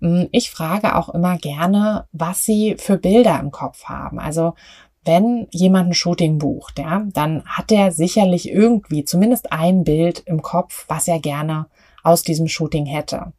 Hm, 0.00 0.28
ich 0.32 0.50
frage 0.50 0.96
auch 0.96 1.08
immer 1.08 1.38
gerne, 1.38 2.06
was 2.12 2.44
Sie 2.44 2.76
für 2.78 2.98
Bilder 2.98 3.38
im 3.40 3.50
Kopf 3.50 3.84
haben. 3.84 4.18
Also 4.18 4.54
wenn 5.04 5.46
jemand 5.50 5.90
ein 5.90 5.94
Shooting 5.94 6.38
bucht, 6.38 6.78
ja, 6.78 7.04
dann 7.12 7.44
hat 7.46 7.72
er 7.72 7.90
sicherlich 7.90 8.50
irgendwie 8.50 9.04
zumindest 9.04 9.52
ein 9.52 9.84
Bild 9.84 10.20
im 10.26 10.42
Kopf, 10.42 10.84
was 10.88 11.08
er 11.08 11.20
gerne 11.20 11.66
aus 12.02 12.22
diesem 12.22 12.48
Shooting 12.48 12.86
hätte. 12.86 13.32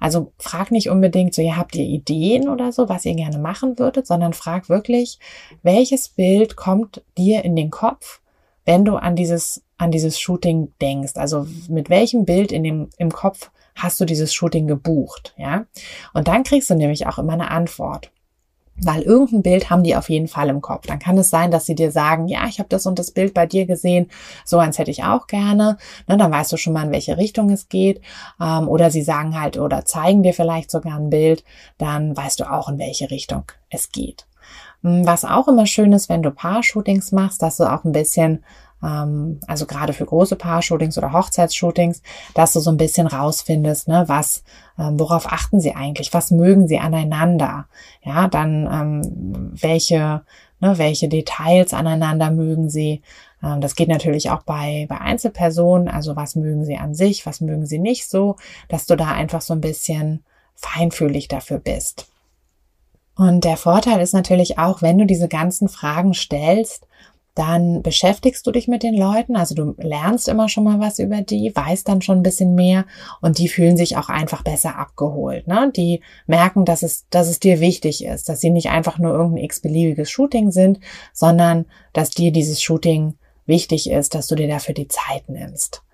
Also 0.00 0.32
frag 0.38 0.70
nicht 0.70 0.90
unbedingt 0.90 1.34
so, 1.34 1.42
ihr 1.42 1.56
habt 1.56 1.74
ihr 1.76 1.84
Ideen 1.84 2.48
oder 2.48 2.72
so, 2.72 2.88
was 2.88 3.04
ihr 3.04 3.14
gerne 3.14 3.38
machen 3.38 3.78
würdet, 3.78 4.06
sondern 4.06 4.32
frag 4.32 4.68
wirklich, 4.68 5.18
welches 5.62 6.08
Bild 6.08 6.56
kommt 6.56 7.02
dir 7.16 7.44
in 7.44 7.56
den 7.56 7.70
Kopf, 7.70 8.20
wenn 8.64 8.84
du 8.84 8.96
an 8.96 9.16
dieses, 9.16 9.62
an 9.76 9.90
dieses 9.90 10.18
Shooting 10.18 10.72
denkst? 10.80 11.16
Also 11.16 11.46
mit 11.68 11.90
welchem 11.90 12.24
Bild 12.24 12.52
in 12.52 12.64
dem, 12.64 12.90
im 12.98 13.10
Kopf 13.10 13.50
hast 13.74 14.00
du 14.00 14.04
dieses 14.04 14.34
Shooting 14.34 14.66
gebucht, 14.66 15.34
ja? 15.36 15.66
Und 16.12 16.28
dann 16.28 16.42
kriegst 16.42 16.68
du 16.68 16.74
nämlich 16.74 17.06
auch 17.06 17.18
immer 17.18 17.34
eine 17.34 17.50
Antwort. 17.50 18.10
Weil 18.82 19.02
irgendein 19.02 19.42
Bild 19.42 19.70
haben 19.70 19.82
die 19.82 19.96
auf 19.96 20.08
jeden 20.08 20.28
Fall 20.28 20.48
im 20.48 20.60
Kopf. 20.60 20.86
Dann 20.86 20.98
kann 20.98 21.18
es 21.18 21.30
sein, 21.30 21.50
dass 21.50 21.66
sie 21.66 21.74
dir 21.74 21.90
sagen, 21.90 22.28
ja, 22.28 22.46
ich 22.48 22.58
habe 22.58 22.68
das 22.68 22.86
und 22.86 22.98
das 22.98 23.10
Bild 23.10 23.34
bei 23.34 23.46
dir 23.46 23.66
gesehen, 23.66 24.08
so 24.44 24.58
eins 24.58 24.78
hätte 24.78 24.90
ich 24.90 25.04
auch 25.04 25.26
gerne. 25.26 25.78
Ne, 26.06 26.16
dann 26.16 26.30
weißt 26.30 26.52
du 26.52 26.56
schon 26.56 26.72
mal, 26.72 26.86
in 26.86 26.92
welche 26.92 27.16
Richtung 27.16 27.50
es 27.50 27.68
geht. 27.68 28.00
Ähm, 28.40 28.68
oder 28.68 28.90
sie 28.90 29.02
sagen 29.02 29.40
halt 29.40 29.58
oder 29.58 29.84
zeigen 29.84 30.22
dir 30.22 30.34
vielleicht 30.34 30.70
sogar 30.70 30.96
ein 30.96 31.10
Bild, 31.10 31.44
dann 31.78 32.16
weißt 32.16 32.40
du 32.40 32.50
auch, 32.50 32.68
in 32.68 32.78
welche 32.78 33.10
Richtung 33.10 33.44
es 33.70 33.90
geht. 33.90 34.26
Hm, 34.82 35.06
was 35.06 35.24
auch 35.24 35.48
immer 35.48 35.66
schön 35.66 35.92
ist, 35.92 36.08
wenn 36.08 36.22
du 36.22 36.30
Paar-Shootings 36.30 37.12
machst, 37.12 37.42
dass 37.42 37.56
du 37.56 37.64
auch 37.64 37.84
ein 37.84 37.92
bisschen 37.92 38.44
ähm, 38.82 39.40
also 39.46 39.66
gerade 39.66 39.92
für 39.92 40.04
große 40.04 40.36
Paar-Shootings 40.36 40.98
oder 40.98 41.12
Hochzeitsshootings, 41.12 42.02
dass 42.34 42.52
du 42.52 42.60
so 42.60 42.70
ein 42.70 42.76
bisschen 42.76 43.06
rausfindest, 43.06 43.88
ne, 43.88 44.04
was, 44.06 44.42
ähm, 44.78 44.98
worauf 44.98 45.26
achten 45.26 45.60
sie 45.60 45.74
eigentlich, 45.74 46.14
was 46.14 46.30
mögen 46.30 46.68
sie 46.68 46.78
aneinander, 46.78 47.66
ja, 48.02 48.28
dann 48.28 48.68
ähm, 48.70 49.50
welche, 49.60 50.22
ne, 50.60 50.78
welche 50.78 51.08
Details 51.08 51.74
aneinander 51.74 52.30
mögen 52.30 52.70
sie. 52.70 53.02
Ähm, 53.42 53.60
das 53.60 53.74
geht 53.74 53.88
natürlich 53.88 54.30
auch 54.30 54.42
bei, 54.42 54.86
bei 54.88 55.00
Einzelpersonen, 55.00 55.88
also 55.88 56.16
was 56.16 56.36
mögen 56.36 56.64
sie 56.64 56.76
an 56.76 56.94
sich, 56.94 57.26
was 57.26 57.40
mögen 57.40 57.66
sie 57.66 57.78
nicht 57.78 58.08
so, 58.08 58.36
dass 58.68 58.86
du 58.86 58.96
da 58.96 59.12
einfach 59.12 59.40
so 59.40 59.54
ein 59.54 59.60
bisschen 59.60 60.24
feinfühlig 60.54 61.28
dafür 61.28 61.58
bist. 61.58 62.06
Und 63.16 63.42
der 63.42 63.56
Vorteil 63.56 64.00
ist 64.00 64.14
natürlich 64.14 64.58
auch, 64.58 64.80
wenn 64.80 64.98
du 64.98 65.04
diese 65.04 65.26
ganzen 65.26 65.68
Fragen 65.68 66.14
stellst, 66.14 66.86
dann 67.38 67.82
beschäftigst 67.82 68.44
du 68.48 68.50
dich 68.50 68.66
mit 68.66 68.82
den 68.82 68.94
Leuten, 68.94 69.36
also 69.36 69.54
du 69.54 69.74
lernst 69.78 70.26
immer 70.26 70.48
schon 70.48 70.64
mal 70.64 70.80
was 70.80 70.98
über 70.98 71.20
die, 71.20 71.54
weißt 71.54 71.86
dann 71.86 72.02
schon 72.02 72.18
ein 72.18 72.22
bisschen 72.24 72.56
mehr 72.56 72.84
und 73.20 73.38
die 73.38 73.46
fühlen 73.48 73.76
sich 73.76 73.96
auch 73.96 74.08
einfach 74.08 74.42
besser 74.42 74.76
abgeholt. 74.76 75.46
Ne? 75.46 75.70
Die 75.76 76.00
merken, 76.26 76.64
dass 76.64 76.82
es, 76.82 77.06
dass 77.10 77.28
es 77.28 77.38
dir 77.38 77.60
wichtig 77.60 78.04
ist, 78.04 78.28
dass 78.28 78.40
sie 78.40 78.50
nicht 78.50 78.70
einfach 78.70 78.98
nur 78.98 79.12
irgendein 79.12 79.44
x-beliebiges 79.44 80.10
Shooting 80.10 80.50
sind, 80.50 80.80
sondern 81.12 81.66
dass 81.92 82.10
dir 82.10 82.32
dieses 82.32 82.60
Shooting 82.60 83.14
wichtig 83.46 83.88
ist, 83.88 84.16
dass 84.16 84.26
du 84.26 84.34
dir 84.34 84.48
dafür 84.48 84.74
die 84.74 84.88
Zeit 84.88 85.28
nimmst. 85.28 85.84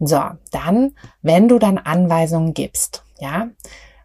So, 0.00 0.20
dann, 0.50 0.96
wenn 1.22 1.46
du 1.46 1.60
dann 1.60 1.78
Anweisungen 1.78 2.54
gibst, 2.54 3.04
ja, 3.20 3.50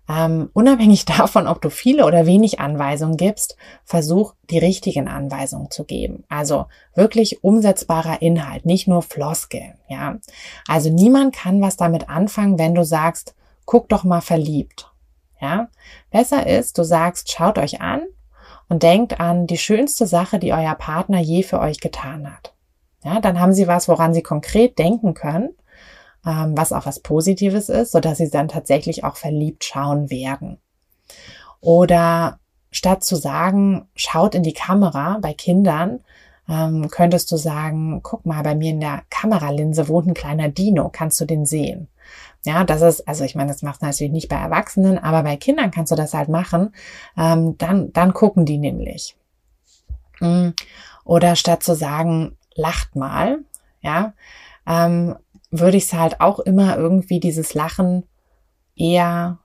ähm, 0.09 0.49
unabhängig 0.53 1.05
davon, 1.17 1.47
ob 1.47 1.61
du 1.61 1.69
viele 1.69 2.05
oder 2.05 2.25
wenig 2.25 2.59
Anweisungen 2.59 3.17
gibst, 3.17 3.57
versuch 3.83 4.33
die 4.49 4.57
richtigen 4.57 5.07
Anweisungen 5.07 5.71
zu 5.71 5.83
geben. 5.83 6.23
Also 6.29 6.67
wirklich 6.95 7.43
umsetzbarer 7.43 8.21
Inhalt, 8.21 8.65
nicht 8.65 8.87
nur 8.87 9.01
Floskeln, 9.01 9.75
ja. 9.87 10.17
Also 10.67 10.89
niemand 10.89 11.35
kann 11.35 11.61
was 11.61 11.77
damit 11.77 12.09
anfangen, 12.09 12.57
wenn 12.57 12.75
du 12.75 12.83
sagst, 12.83 13.35
guck 13.65 13.89
doch 13.89 14.03
mal 14.03 14.21
verliebt, 14.21 14.91
ja. 15.41 15.69
Besser 16.11 16.47
ist, 16.47 16.77
du 16.77 16.83
sagst, 16.83 17.31
schaut 17.31 17.57
euch 17.57 17.81
an 17.81 18.01
und 18.69 18.83
denkt 18.83 19.19
an 19.19 19.47
die 19.47 19.57
schönste 19.57 20.07
Sache, 20.07 20.39
die 20.39 20.53
euer 20.53 20.75
Partner 20.75 21.19
je 21.19 21.43
für 21.43 21.59
euch 21.59 21.79
getan 21.79 22.31
hat. 22.31 22.53
Ja, 23.03 23.19
dann 23.19 23.39
haben 23.39 23.53
sie 23.53 23.67
was, 23.67 23.87
woran 23.87 24.13
sie 24.13 24.23
konkret 24.23 24.79
denken 24.79 25.13
können 25.13 25.53
was 26.27 26.73
auch 26.73 26.85
was 26.85 26.99
Positives 26.99 27.69
ist, 27.69 27.91
so 27.91 27.99
dass 27.99 28.17
sie 28.17 28.29
dann 28.29 28.47
tatsächlich 28.47 29.03
auch 29.03 29.15
verliebt 29.15 29.63
schauen 29.63 30.09
werden. 30.09 30.57
Oder 31.61 32.39
statt 32.71 33.03
zu 33.03 33.15
sagen, 33.15 33.87
schaut 33.95 34.35
in 34.35 34.43
die 34.43 34.53
Kamera 34.53 35.19
bei 35.21 35.33
Kindern, 35.33 36.01
ähm, 36.49 36.89
könntest 36.89 37.31
du 37.31 37.37
sagen, 37.37 38.01
guck 38.03 38.25
mal, 38.25 38.43
bei 38.43 38.55
mir 38.55 38.71
in 38.71 38.79
der 38.79 39.03
Kameralinse 39.09 39.87
wohnt 39.87 40.07
ein 40.07 40.13
kleiner 40.13 40.49
Dino, 40.49 40.89
kannst 40.89 41.19
du 41.19 41.25
den 41.25 41.45
sehen? 41.45 41.87
Ja, 42.43 42.63
das 42.63 42.81
ist, 42.81 43.07
also 43.07 43.23
ich 43.25 43.35
meine, 43.35 43.51
das 43.51 43.61
macht 43.61 43.81
natürlich 43.81 44.13
nicht 44.13 44.29
bei 44.29 44.37
Erwachsenen, 44.37 44.97
aber 44.97 45.23
bei 45.23 45.35
Kindern 45.35 45.71
kannst 45.71 45.91
du 45.91 45.95
das 45.95 46.13
halt 46.13 46.29
machen. 46.29 46.73
Ähm, 47.17 47.57
dann, 47.57 47.91
dann 47.91 48.13
gucken 48.13 48.45
die 48.45 48.57
nämlich. 48.57 49.17
Mm. 50.19 50.49
Oder 51.03 51.35
statt 51.35 51.63
zu 51.63 51.73
sagen, 51.73 52.37
lacht 52.55 52.95
mal, 52.95 53.39
ja, 53.81 54.13
ähm, 54.65 55.15
würde 55.51 55.77
ich 55.77 55.85
es 55.85 55.93
halt 55.93 56.19
auch 56.21 56.39
immer 56.39 56.77
irgendwie 56.77 57.19
dieses 57.19 57.53
Lachen 57.53 58.03
eher, 58.75 59.39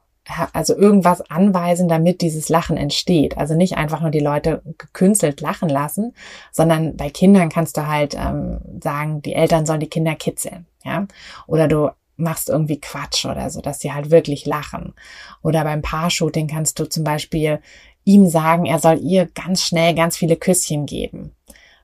also 0.52 0.76
irgendwas 0.76 1.20
anweisen, 1.30 1.88
damit 1.88 2.20
dieses 2.20 2.48
Lachen 2.48 2.76
entsteht. 2.76 3.38
Also 3.38 3.54
nicht 3.54 3.76
einfach 3.76 4.00
nur 4.00 4.10
die 4.10 4.20
Leute 4.20 4.62
gekünstelt 4.78 5.40
lachen 5.40 5.68
lassen, 5.68 6.14
sondern 6.50 6.96
bei 6.96 7.10
Kindern 7.10 7.48
kannst 7.48 7.76
du 7.76 7.86
halt 7.86 8.14
ähm, 8.14 8.60
sagen, 8.82 9.22
die 9.22 9.34
Eltern 9.34 9.66
sollen 9.66 9.80
die 9.80 9.90
Kinder 9.90 10.14
kitzeln, 10.14 10.66
ja. 10.84 11.06
Oder 11.46 11.68
du 11.68 11.90
machst 12.16 12.48
irgendwie 12.48 12.80
Quatsch 12.80 13.24
oder 13.24 13.50
so, 13.50 13.60
dass 13.60 13.80
sie 13.80 13.92
halt 13.92 14.10
wirklich 14.10 14.46
lachen. 14.46 14.94
Oder 15.42 15.64
beim 15.64 15.82
Paar-Shooting 15.82 16.46
kannst 16.46 16.78
du 16.78 16.84
zum 16.84 17.04
Beispiel 17.04 17.60
ihm 18.04 18.26
sagen, 18.26 18.66
er 18.66 18.78
soll 18.78 18.98
ihr 19.00 19.26
ganz 19.26 19.62
schnell 19.62 19.94
ganz 19.94 20.16
viele 20.16 20.36
Küsschen 20.36 20.86
geben. 20.86 21.32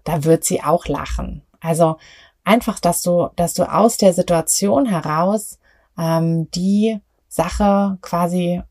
Da 0.04 0.24
wird 0.24 0.44
sie 0.44 0.62
auch 0.62 0.86
lachen. 0.86 1.42
Also 1.60 1.96
einfach, 2.48 2.80
dass 2.80 3.02
du, 3.02 3.28
dass 3.36 3.54
du 3.54 3.70
aus 3.70 3.98
der 3.98 4.12
Situation 4.12 4.86
heraus 4.86 5.58
ähm, 5.98 6.50
die 6.52 6.98
Sache 7.28 7.98
quasi 8.00 8.62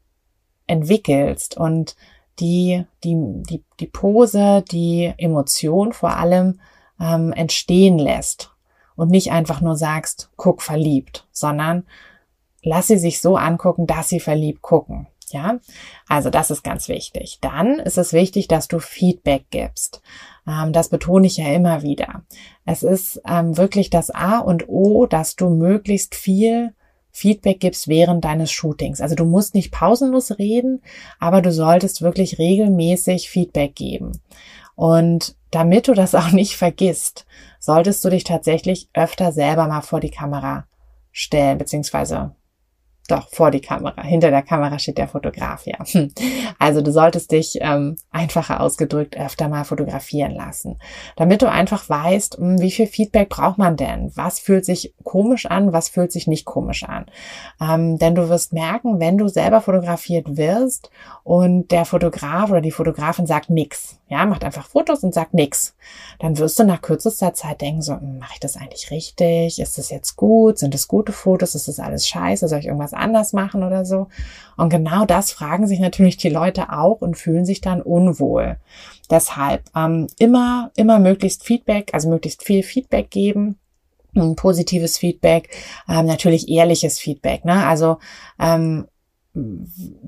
entwickelst 0.65 1.55
und 1.55 1.96
die, 2.39 2.86
die, 3.03 3.15
die, 3.15 3.63
die 3.79 3.88
Pose, 3.88 4.63
die 4.69 5.13
Emotion 5.17 5.93
vor 5.93 6.17
allem 6.17 6.60
ähm, 7.00 7.31
entstehen 7.31 8.00
lässt 8.00 8.51
und 8.96 9.12
nicht 9.12 9.31
einfach 9.31 9.62
nur 9.62 9.75
sagst, 9.75 10.31
guck 10.36 10.62
verliebt, 10.62 11.27
sondern 11.31 11.86
lass 12.63 12.88
sie 12.88 12.98
sich 12.98 13.22
so 13.22 13.38
angucken, 13.38 13.88
dass 13.88 14.10
sie 14.10 14.19
verliebt 14.19 14.62
gucken. 14.62 15.07
Ja, 15.29 15.60
also 16.07 16.29
das 16.29 16.51
ist 16.51 16.63
ganz 16.63 16.88
wichtig. 16.88 17.39
Dann 17.41 17.79
ist 17.79 17.98
es 17.98 18.13
wichtig, 18.13 18.48
dass 18.48 18.69
du 18.69 18.79
Feedback 18.79 19.46
gibst. 19.50 20.01
Ähm, 20.48 20.74
das 20.74 20.89
betone 20.89 21.27
ich 21.27 21.38
ja 21.38 21.51
immer 21.54 21.82
wieder. 21.82 22.24
Es 22.66 22.84
ist 22.84 23.22
ähm, 23.27 23.58
wirklich 23.58 23.89
das 23.89 24.10
A 24.10 24.39
und 24.39 24.70
O, 24.70 25.06
dass 25.06 25.36
du 25.36 25.50
möglichst 25.50 26.16
viel 26.16 26.74
Feedback 27.12 27.60
gibst 27.60 27.88
während 27.88 28.24
deines 28.24 28.51
Shootings. 28.51 29.01
Also 29.01 29.16
du 29.16 29.25
musst 29.25 29.56
nicht 29.56 29.72
pausenlos 29.72 30.38
reden, 30.38 30.82
aber 31.20 31.42
du 31.42 31.51
solltest 31.51 32.01
wirklich 32.01 32.38
regelmäßig 32.38 33.30
Feedback 33.30 33.75
geben. 33.75 34.12
Und 34.75 35.36
damit 35.51 35.88
du 35.88 35.94
das 35.94 36.16
auch 36.16 36.32
nicht 36.32 36.56
vergisst, 36.56 37.25
solltest 37.60 38.06
du 38.06 38.10
dich 38.10 38.24
tatsächlich 38.24 38.89
öfter 38.94 39.32
selber 39.32 39.68
mal 39.68 39.82
vor 39.82 40.00
die 40.00 40.12
Kamera 40.12 40.66
stellen, 41.12 41.58
beziehungsweise 41.58 42.36
doch, 43.07 43.29
vor 43.29 43.51
die 43.51 43.61
Kamera. 43.61 44.01
Hinter 44.01 44.31
der 44.31 44.41
Kamera 44.41 44.79
steht 44.79 44.97
der 44.97 45.07
Fotograf, 45.07 45.65
ja. 45.65 45.77
Also 46.59 46.81
du 46.81 46.91
solltest 46.91 47.31
dich 47.31 47.57
ähm, 47.61 47.95
einfacher 48.11 48.61
ausgedrückt 48.61 49.17
öfter 49.17 49.47
mal 49.47 49.63
fotografieren 49.63 50.31
lassen, 50.31 50.79
damit 51.15 51.41
du 51.41 51.49
einfach 51.49 51.87
weißt, 51.87 52.37
hm, 52.37 52.59
wie 52.61 52.71
viel 52.71 52.87
Feedback 52.87 53.29
braucht 53.29 53.57
man 53.57 53.77
denn? 53.77 54.11
Was 54.15 54.39
fühlt 54.39 54.65
sich 54.65 54.93
komisch 55.03 55.45
an? 55.45 55.73
Was 55.73 55.89
fühlt 55.89 56.11
sich 56.11 56.27
nicht 56.27 56.45
komisch 56.45 56.83
an? 56.83 57.05
Ähm, 57.61 57.97
denn 57.97 58.15
du 58.15 58.29
wirst 58.29 58.53
merken, 58.53 58.99
wenn 58.99 59.17
du 59.17 59.27
selber 59.27 59.61
fotografiert 59.61 60.37
wirst 60.37 60.89
und 61.23 61.71
der 61.71 61.85
Fotograf 61.85 62.49
oder 62.49 62.61
die 62.61 62.71
Fotografin 62.71 63.27
sagt 63.27 63.49
nix, 63.49 63.99
ja, 64.09 64.25
macht 64.25 64.43
einfach 64.43 64.67
Fotos 64.67 65.03
und 65.03 65.13
sagt 65.13 65.33
nix, 65.33 65.75
dann 66.19 66.37
wirst 66.37 66.57
du 66.59 66.63
nach 66.63 66.81
kürzester 66.81 67.33
Zeit 67.33 67.61
denken 67.61 67.81
so, 67.81 67.93
hm, 67.93 68.19
mache 68.19 68.33
ich 68.35 68.39
das 68.39 68.55
eigentlich 68.55 68.91
richtig? 68.91 69.59
Ist 69.59 69.77
das 69.77 69.89
jetzt 69.89 70.15
gut? 70.15 70.57
Sind 70.57 70.73
das 70.73 70.87
gute 70.87 71.11
Fotos? 71.11 71.55
Ist 71.55 71.67
das 71.67 71.79
alles 71.79 72.07
scheiße? 72.07 72.47
Soll 72.47 72.59
ich 72.59 72.67
irgendwas 72.67 72.93
anders 72.98 73.34
machen 73.34 73.63
oder 73.63 73.86
so? 73.86 74.08
Und 74.56 74.70
genau 74.70 75.06
das 75.06 75.32
fragen 75.32 75.68
sich 75.68 75.80
natürlich 75.80 76.18
die 76.18 76.30
Leute 76.30 76.72
auch 76.72 77.01
und 77.01 77.18
fühlen 77.18 77.46
sich 77.46 77.62
dann 77.62 77.82
unwohl. 77.82 78.58
Deshalb 79.10 79.63
ähm, 79.75 80.08
immer, 80.20 80.72
immer 80.75 81.00
möglichst 81.00 81.44
Feedback, 81.44 81.92
also 81.94 82.10
möglichst 82.10 82.44
viel 82.44 82.63
Feedback 82.63 83.10
geben 83.12 83.58
positives 84.36 84.98
Feedback, 84.98 85.50
ähm, 85.88 86.06
natürlich 86.06 86.50
ehrliches 86.50 87.00
Feedback. 87.00 87.46
Ne? 87.46 87.66
Also 87.66 88.00
ähm, 88.39 88.88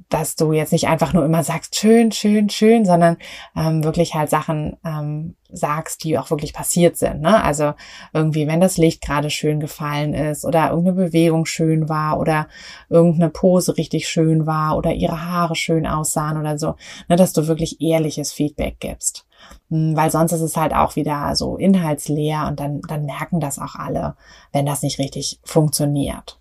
dass 0.10 0.36
du 0.36 0.54
jetzt 0.54 0.72
nicht 0.72 0.88
einfach 0.88 1.14
nur 1.14 1.24
immer 1.24 1.44
sagst, 1.44 1.76
schön, 1.76 2.12
schön, 2.12 2.50
schön, 2.50 2.86
sondern 2.86 3.18
ähm, 3.56 3.84
wirklich 3.84 4.16
halt 4.16 4.30
Sachen 4.30 4.78
ähm, 4.84 5.36
sagst, 5.52 6.04
die 6.04 6.18
auch 6.18 6.32
wirklich 6.32 6.54
passiert 6.54 6.98
sind. 6.98 7.22
Ne? 7.22 7.44
Also 7.44 7.74
irgendwie, 8.14 8.48
wenn 8.48 8.60
das 8.60 8.78
Licht 8.78 9.02
gerade 9.02 9.30
schön 9.30 9.60
gefallen 9.60 10.14
ist 10.14 10.46
oder 10.46 10.70
irgendeine 10.70 11.08
Bewegung 11.08 11.46
schön 11.46 11.90
war 11.90 12.20
oder 12.20 12.48
irgendeine 12.90 13.30
Pose 13.30 13.78
richtig 13.78 14.08
schön 14.08 14.48
war 14.48 14.78
oder 14.78 14.94
ihre 14.94 15.26
Haare 15.26 15.56
schön 15.56 15.86
aussahen 15.86 16.40
oder 16.40 16.58
so, 16.58 16.76
ne, 17.08 17.16
dass 17.16 17.34
du 17.34 17.48
wirklich 17.48 17.82
ehrliches 17.82 18.32
Feedback 18.32 18.80
gibst. 18.80 19.26
Hm, 19.70 19.96
weil 19.96 20.12
sonst 20.12 20.32
ist 20.32 20.42
es 20.42 20.58
halt 20.58 20.74
auch 20.74 20.96
wieder 20.96 21.36
so 21.36 21.58
inhaltsleer 21.58 22.48
und 22.48 22.60
dann, 22.60 22.82
dann 22.82 23.06
merken 23.06 23.40
das 23.40 23.60
auch 23.60 23.76
alle, 23.76 24.16
wenn 24.52 24.66
das 24.66 24.82
nicht 24.82 25.00
richtig 25.00 25.40
funktioniert. 25.44 26.39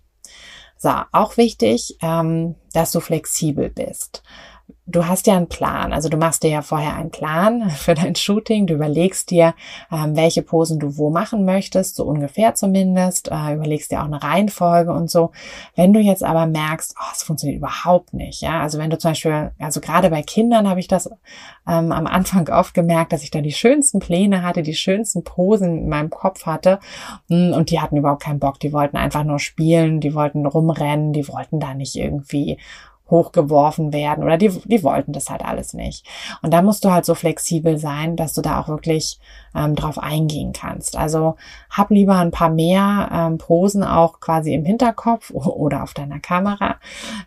So, 0.81 0.91
auch 1.11 1.35
wichtig, 1.35 1.97
ähm, 2.01 2.55
dass 2.73 2.93
du 2.93 3.01
flexibel 3.01 3.69
bist 3.69 4.23
du 4.89 5.07
hast 5.07 5.27
ja 5.27 5.37
einen 5.37 5.47
Plan. 5.47 5.93
Also 5.93 6.09
du 6.09 6.17
machst 6.17 6.43
dir 6.43 6.49
ja 6.49 6.61
vorher 6.61 6.95
einen 6.95 7.11
Plan 7.11 7.69
für 7.69 7.95
dein 7.95 8.15
Shooting. 8.15 8.67
Du 8.67 8.73
überlegst 8.73 9.29
dir, 9.29 9.53
ähm, 9.91 10.15
welche 10.15 10.41
Posen 10.41 10.79
du 10.79 10.97
wo 10.97 11.09
machen 11.09 11.45
möchtest, 11.45 11.95
so 11.95 12.05
ungefähr 12.05 12.55
zumindest. 12.55 13.29
Äh, 13.31 13.55
überlegst 13.55 13.91
dir 13.91 14.01
auch 14.01 14.05
eine 14.05 14.21
Reihenfolge 14.21 14.91
und 14.91 15.09
so. 15.09 15.31
Wenn 15.75 15.93
du 15.93 15.99
jetzt 15.99 16.23
aber 16.23 16.45
merkst, 16.45 16.95
oh, 16.99 17.11
es 17.13 17.23
funktioniert 17.23 17.59
überhaupt 17.59 18.13
nicht, 18.13 18.41
ja. 18.41 18.61
Also 18.61 18.77
wenn 18.77 18.89
du 18.89 18.97
zum 18.97 19.11
Beispiel, 19.11 19.51
also 19.59 19.79
gerade 19.79 20.09
bei 20.09 20.21
Kindern 20.23 20.67
habe 20.67 20.79
ich 20.79 20.87
das 20.87 21.09
ähm, 21.67 21.91
am 21.91 22.07
Anfang 22.07 22.49
oft 22.51 22.73
gemerkt, 22.73 23.13
dass 23.13 23.23
ich 23.23 23.31
da 23.31 23.41
die 23.41 23.51
schönsten 23.51 23.99
Pläne 23.99 24.43
hatte, 24.43 24.63
die 24.63 24.75
schönsten 24.75 25.23
Posen 25.23 25.79
in 25.79 25.89
meinem 25.89 26.09
Kopf 26.09 26.45
hatte. 26.45 26.79
Mm, 27.27 27.53
und 27.53 27.71
die 27.71 27.79
hatten 27.79 27.97
überhaupt 27.97 28.23
keinen 28.23 28.39
Bock. 28.39 28.59
Die 28.59 28.73
wollten 28.73 28.97
einfach 28.97 29.23
nur 29.23 29.39
spielen, 29.39 29.99
die 29.99 30.13
wollten 30.13 30.45
rumrennen, 30.45 31.13
die 31.13 31.27
wollten 31.27 31.59
da 31.59 31.73
nicht 31.73 31.95
irgendwie 31.95 32.57
hochgeworfen 33.09 33.93
werden 33.93 34.23
oder 34.23 34.37
die, 34.37 34.49
die 34.65 34.83
wollten 34.83 35.13
das 35.13 35.29
halt 35.29 35.43
alles 35.43 35.73
nicht. 35.73 36.05
Und 36.41 36.53
da 36.53 36.61
musst 36.61 36.85
du 36.85 36.91
halt 36.91 37.05
so 37.05 37.15
flexibel 37.15 37.77
sein, 37.77 38.15
dass 38.15 38.33
du 38.33 38.41
da 38.41 38.59
auch 38.59 38.67
wirklich 38.67 39.19
ähm, 39.55 39.75
drauf 39.75 39.97
eingehen 39.97 40.53
kannst. 40.53 40.97
Also 40.97 41.35
hab 41.69 41.89
lieber 41.89 42.17
ein 42.17 42.31
paar 42.31 42.49
mehr 42.49 43.09
ähm, 43.11 43.37
Posen 43.37 43.83
auch 43.83 44.19
quasi 44.19 44.53
im 44.53 44.65
Hinterkopf 44.65 45.31
oder 45.33 45.83
auf 45.83 45.93
deiner 45.93 46.19
Kamera. 46.19 46.75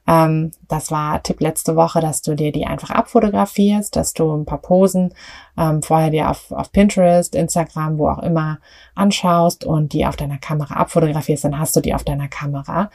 Ähm, 0.07 0.53
das 0.69 0.91
war 0.91 1.23
Tipp 1.23 1.41
letzte 1.41 1.77
Woche, 1.77 2.01
dass 2.01 2.23
du 2.23 2.35
dir 2.35 2.53
die 2.53 2.67
einfach 2.67 2.91
abfotografierst, 2.91 3.95
dass 3.97 4.15
du 4.15 4.33
ein 4.35 4.45
paar 4.45 4.59
Posen 4.59 5.15
ähm, 5.57 5.83
vorher 5.83 6.11
dir 6.11 6.31
auf, 6.31 6.51
auf 6.51 6.73
Pinterest, 6.73 7.35
Instagram, 7.35 7.99
wo 7.99 8.09
auch 8.09 8.21
immer 8.21 8.59
anschaust 8.95 9.65
und 9.65 9.93
die 9.93 10.07
auf 10.07 10.17
deiner 10.17 10.39
Kamera 10.39 10.75
abfotografierst, 10.75 11.45
dann 11.45 11.59
hast 11.59 11.77
du 11.77 11.81
die 11.81 11.95
auf 11.95 12.05
deiner 12.05 12.29
Kamera. 12.29 12.91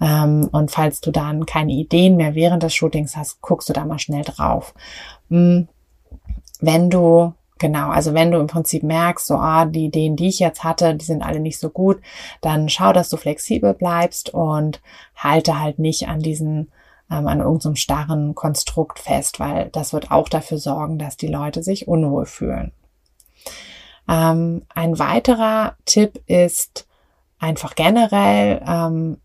Ähm, 0.00 0.48
und 0.50 0.70
falls 0.70 1.00
du 1.00 1.10
dann 1.10 1.46
keine 1.46 1.72
Ideen 1.72 2.16
mehr 2.16 2.29
während 2.34 2.62
des 2.62 2.74
Shootings 2.74 3.16
hast, 3.16 3.40
guckst 3.40 3.68
du 3.68 3.72
da 3.72 3.84
mal 3.84 3.98
schnell 3.98 4.22
drauf. 4.22 4.74
Hm, 5.28 5.68
wenn 6.60 6.90
du 6.90 7.34
genau, 7.58 7.90
also 7.90 8.14
wenn 8.14 8.30
du 8.30 8.38
im 8.38 8.46
Prinzip 8.46 8.82
merkst, 8.82 9.26
so, 9.26 9.34
ah, 9.36 9.66
die 9.66 9.86
Ideen, 9.86 10.16
die 10.16 10.28
ich 10.28 10.38
jetzt 10.38 10.64
hatte, 10.64 10.94
die 10.94 11.04
sind 11.04 11.22
alle 11.22 11.40
nicht 11.40 11.58
so 11.58 11.70
gut, 11.70 12.00
dann 12.40 12.68
schau, 12.68 12.92
dass 12.92 13.10
du 13.10 13.16
flexibel 13.16 13.74
bleibst 13.74 14.30
und 14.30 14.80
halte 15.14 15.60
halt 15.60 15.78
nicht 15.78 16.08
an 16.08 16.20
diesen 16.20 16.70
ähm, 17.10 17.26
an 17.26 17.40
irgendeinem 17.40 17.76
starren 17.76 18.34
Konstrukt 18.34 18.98
fest, 18.98 19.40
weil 19.40 19.68
das 19.70 19.92
wird 19.92 20.10
auch 20.10 20.28
dafür 20.28 20.58
sorgen, 20.58 20.98
dass 20.98 21.16
die 21.16 21.26
Leute 21.26 21.62
sich 21.62 21.88
unwohl 21.88 22.26
fühlen. 22.26 22.72
Ähm, 24.08 24.62
ein 24.74 24.98
weiterer 24.98 25.76
Tipp 25.84 26.22
ist 26.26 26.86
einfach 27.38 27.74
generell, 27.74 28.62
ähm, 28.66 29.18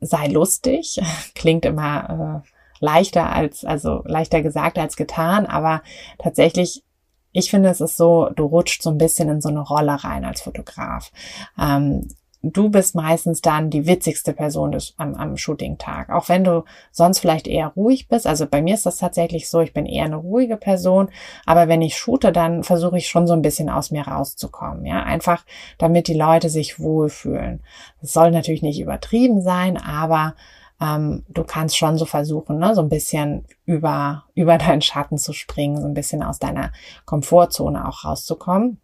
sei 0.00 0.28
lustig. 0.28 1.00
Klingt 1.34 1.64
immer 1.64 2.42
äh, 2.44 2.48
leichter 2.80 3.32
als, 3.32 3.64
also 3.64 4.02
leichter 4.04 4.42
gesagt 4.42 4.78
als 4.78 4.96
getan, 4.96 5.46
aber 5.46 5.82
tatsächlich 6.18 6.84
ich 7.32 7.50
finde, 7.50 7.68
es 7.68 7.80
ist 7.80 7.96
so, 7.96 8.30
du 8.34 8.46
rutscht 8.46 8.82
so 8.82 8.90
ein 8.90 8.98
bisschen 8.98 9.28
in 9.28 9.40
so 9.40 9.48
eine 9.48 9.60
Rolle 9.60 10.02
rein 10.02 10.24
als 10.24 10.40
Fotograf. 10.40 11.12
Ähm, 11.60 12.08
du 12.42 12.68
bist 12.70 12.94
meistens 12.94 13.40
dann 13.40 13.70
die 13.70 13.86
witzigste 13.86 14.32
Person 14.32 14.72
des, 14.72 14.94
am, 14.96 15.14
am 15.14 15.36
Shooting-Tag. 15.36 16.10
Auch 16.10 16.28
wenn 16.28 16.44
du 16.44 16.64
sonst 16.92 17.18
vielleicht 17.18 17.48
eher 17.48 17.68
ruhig 17.68 18.08
bist. 18.08 18.26
Also 18.26 18.46
bei 18.46 18.62
mir 18.62 18.74
ist 18.74 18.86
das 18.86 18.98
tatsächlich 18.98 19.48
so, 19.48 19.60
ich 19.60 19.72
bin 19.72 19.86
eher 19.86 20.04
eine 20.04 20.16
ruhige 20.16 20.56
Person. 20.56 21.08
Aber 21.46 21.68
wenn 21.68 21.82
ich 21.82 21.96
shoote, 21.96 22.30
dann 22.30 22.62
versuche 22.62 22.98
ich 22.98 23.08
schon 23.08 23.26
so 23.26 23.32
ein 23.32 23.42
bisschen 23.42 23.68
aus 23.68 23.90
mir 23.90 24.06
rauszukommen. 24.06 24.86
Ja, 24.86 25.02
einfach 25.02 25.44
damit 25.78 26.06
die 26.08 26.14
Leute 26.14 26.48
sich 26.48 26.78
wohlfühlen. 26.78 27.60
Das 28.00 28.12
soll 28.12 28.30
natürlich 28.30 28.62
nicht 28.62 28.80
übertrieben 28.80 29.42
sein, 29.42 29.76
aber 29.76 30.34
ähm, 30.80 31.24
du 31.28 31.42
kannst 31.44 31.76
schon 31.76 31.98
so 31.98 32.04
versuchen, 32.04 32.58
ne, 32.58 32.74
so 32.74 32.82
ein 32.82 32.88
bisschen 32.88 33.44
über, 33.64 34.24
über 34.34 34.58
deinen 34.58 34.82
Schatten 34.82 35.18
zu 35.18 35.32
springen, 35.32 35.80
so 35.80 35.86
ein 35.86 35.94
bisschen 35.94 36.22
aus 36.22 36.38
deiner 36.38 36.72
Komfortzone 37.04 37.88
auch 37.88 38.04
rauszukommen, 38.04 38.80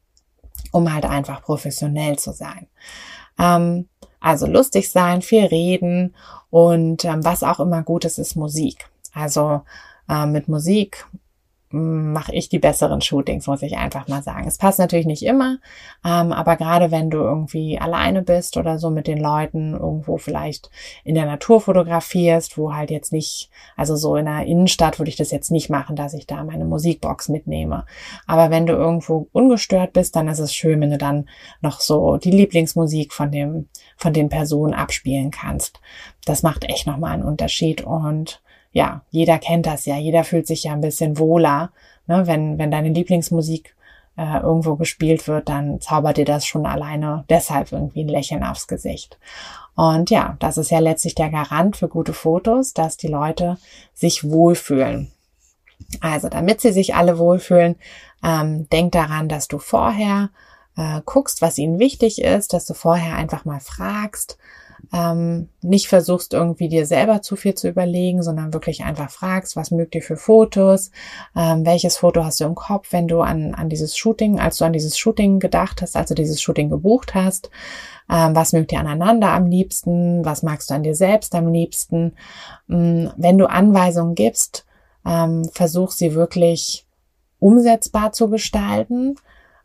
um 0.72 0.92
halt 0.92 1.04
einfach 1.04 1.42
professionell 1.42 2.18
zu 2.18 2.32
sein. 2.32 2.66
Ähm, 3.38 3.88
also 4.20 4.46
lustig 4.46 4.90
sein, 4.90 5.22
viel 5.22 5.44
reden 5.44 6.14
und 6.50 7.04
ähm, 7.04 7.24
was 7.24 7.42
auch 7.42 7.60
immer 7.60 7.82
gut 7.82 8.04
ist, 8.04 8.18
ist 8.18 8.36
Musik. 8.36 8.88
Also 9.12 9.62
äh, 10.08 10.26
mit 10.26 10.48
Musik 10.48 11.06
mache 11.74 12.32
ich 12.32 12.48
die 12.48 12.60
besseren 12.60 13.00
Shootings, 13.00 13.48
muss 13.48 13.62
ich 13.62 13.76
einfach 13.76 14.06
mal 14.06 14.22
sagen. 14.22 14.46
Es 14.46 14.58
passt 14.58 14.78
natürlich 14.78 15.06
nicht 15.06 15.24
immer, 15.24 15.58
ähm, 16.04 16.32
aber 16.32 16.56
gerade 16.56 16.90
wenn 16.92 17.10
du 17.10 17.18
irgendwie 17.18 17.78
alleine 17.80 18.22
bist 18.22 18.56
oder 18.56 18.78
so 18.78 18.90
mit 18.90 19.08
den 19.08 19.18
Leuten 19.18 19.72
irgendwo 19.72 20.16
vielleicht 20.16 20.70
in 21.02 21.16
der 21.16 21.26
Natur 21.26 21.60
fotografierst, 21.60 22.56
wo 22.56 22.74
halt 22.74 22.90
jetzt 22.90 23.12
nicht, 23.12 23.50
also 23.76 23.96
so 23.96 24.14
in 24.14 24.26
der 24.26 24.46
Innenstadt 24.46 25.00
würde 25.00 25.08
ich 25.08 25.16
das 25.16 25.32
jetzt 25.32 25.50
nicht 25.50 25.68
machen, 25.68 25.96
dass 25.96 26.14
ich 26.14 26.26
da 26.26 26.44
meine 26.44 26.64
Musikbox 26.64 27.28
mitnehme. 27.28 27.86
Aber 28.26 28.50
wenn 28.50 28.66
du 28.66 28.74
irgendwo 28.74 29.26
ungestört 29.32 29.92
bist, 29.92 30.14
dann 30.14 30.28
ist 30.28 30.38
es 30.38 30.54
schön, 30.54 30.80
wenn 30.80 30.90
du 30.90 30.98
dann 30.98 31.28
noch 31.60 31.80
so 31.80 32.18
die 32.18 32.30
Lieblingsmusik 32.30 33.12
von 33.12 33.32
dem, 33.32 33.68
von 33.96 34.12
den 34.12 34.28
Personen 34.28 34.74
abspielen 34.74 35.32
kannst. 35.32 35.80
Das 36.24 36.44
macht 36.44 36.64
echt 36.64 36.86
nochmal 36.86 37.14
einen 37.14 37.24
Unterschied 37.24 37.82
und 37.82 38.40
ja, 38.74 39.02
jeder 39.10 39.38
kennt 39.38 39.66
das 39.66 39.86
ja, 39.86 39.96
jeder 39.96 40.24
fühlt 40.24 40.46
sich 40.46 40.64
ja 40.64 40.72
ein 40.72 40.80
bisschen 40.80 41.16
wohler, 41.16 41.70
ne? 42.06 42.26
wenn, 42.26 42.58
wenn 42.58 42.72
deine 42.72 42.90
Lieblingsmusik 42.90 43.74
äh, 44.18 44.40
irgendwo 44.40 44.74
gespielt 44.74 45.26
wird, 45.28 45.48
dann 45.48 45.80
zaubert 45.80 46.16
dir 46.16 46.24
das 46.24 46.44
schon 46.44 46.66
alleine 46.66 47.24
deshalb 47.30 47.70
irgendwie 47.72 48.02
ein 48.02 48.08
Lächeln 48.08 48.42
aufs 48.42 48.66
Gesicht. 48.66 49.18
Und 49.76 50.10
ja, 50.10 50.36
das 50.40 50.58
ist 50.58 50.70
ja 50.70 50.80
letztlich 50.80 51.14
der 51.14 51.30
Garant 51.30 51.76
für 51.76 51.88
gute 51.88 52.12
Fotos, 52.12 52.74
dass 52.74 52.96
die 52.96 53.08
Leute 53.08 53.58
sich 53.94 54.28
wohlfühlen. 54.28 55.12
Also, 56.00 56.28
damit 56.28 56.60
sie 56.60 56.72
sich 56.72 56.96
alle 56.96 57.18
wohlfühlen, 57.18 57.76
ähm, 58.24 58.68
denk 58.70 58.92
daran, 58.92 59.28
dass 59.28 59.48
du 59.48 59.58
vorher 59.58 60.30
äh, 60.76 61.00
guckst, 61.04 61.42
was 61.42 61.58
ihnen 61.58 61.78
wichtig 61.78 62.20
ist, 62.22 62.52
dass 62.52 62.66
du 62.66 62.74
vorher 62.74 63.16
einfach 63.16 63.44
mal 63.44 63.60
fragst, 63.60 64.36
ähm, 64.92 65.48
nicht 65.62 65.88
versuchst 65.88 66.34
irgendwie 66.34 66.68
dir 66.68 66.86
selber 66.86 67.22
zu 67.22 67.36
viel 67.36 67.54
zu 67.54 67.68
überlegen, 67.68 68.22
sondern 68.22 68.52
wirklich 68.52 68.84
einfach 68.84 69.10
fragst, 69.10 69.56
was 69.56 69.70
mögt 69.70 69.94
ihr 69.94 70.02
für 70.02 70.16
Fotos, 70.16 70.90
ähm, 71.36 71.64
welches 71.64 71.96
Foto 71.96 72.24
hast 72.24 72.40
du 72.40 72.44
im 72.44 72.54
Kopf, 72.54 72.92
wenn 72.92 73.08
du 73.08 73.20
an, 73.20 73.54
an 73.54 73.68
dieses 73.68 73.96
Shooting, 73.96 74.40
als 74.40 74.58
du 74.58 74.64
an 74.64 74.72
dieses 74.72 74.98
Shooting 74.98 75.38
gedacht 75.38 75.82
hast, 75.82 75.96
also 75.96 76.14
dieses 76.14 76.40
Shooting 76.42 76.70
gebucht 76.70 77.14
hast, 77.14 77.50
ähm, 78.10 78.34
was 78.34 78.52
mögt 78.52 78.72
ihr 78.72 78.80
aneinander 78.80 79.30
am 79.30 79.46
liebsten, 79.46 80.24
was 80.24 80.42
magst 80.42 80.70
du 80.70 80.74
an 80.74 80.82
dir 80.82 80.94
selbst 80.94 81.34
am 81.34 81.52
liebsten. 81.52 82.12
Ähm, 82.68 83.10
wenn 83.16 83.38
du 83.38 83.48
Anweisungen 83.48 84.14
gibst, 84.14 84.66
ähm, 85.06 85.44
versuch 85.52 85.90
sie 85.90 86.14
wirklich 86.14 86.86
umsetzbar 87.38 88.12
zu 88.12 88.28
gestalten. 88.28 89.16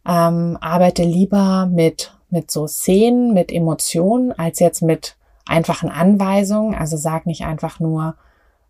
Ähm, 0.05 0.57
arbeite 0.61 1.03
lieber 1.03 1.65
mit 1.65 2.13
mit 2.29 2.51
so 2.51 2.67
Szenen, 2.67 3.33
mit 3.33 3.51
Emotionen, 3.51 4.31
als 4.31 4.59
jetzt 4.59 4.81
mit 4.81 5.15
einfachen 5.45 5.89
Anweisungen. 5.89 6.75
Also 6.75 6.97
sag 6.97 7.25
nicht 7.25 7.45
einfach 7.45 7.79
nur, 7.79 8.15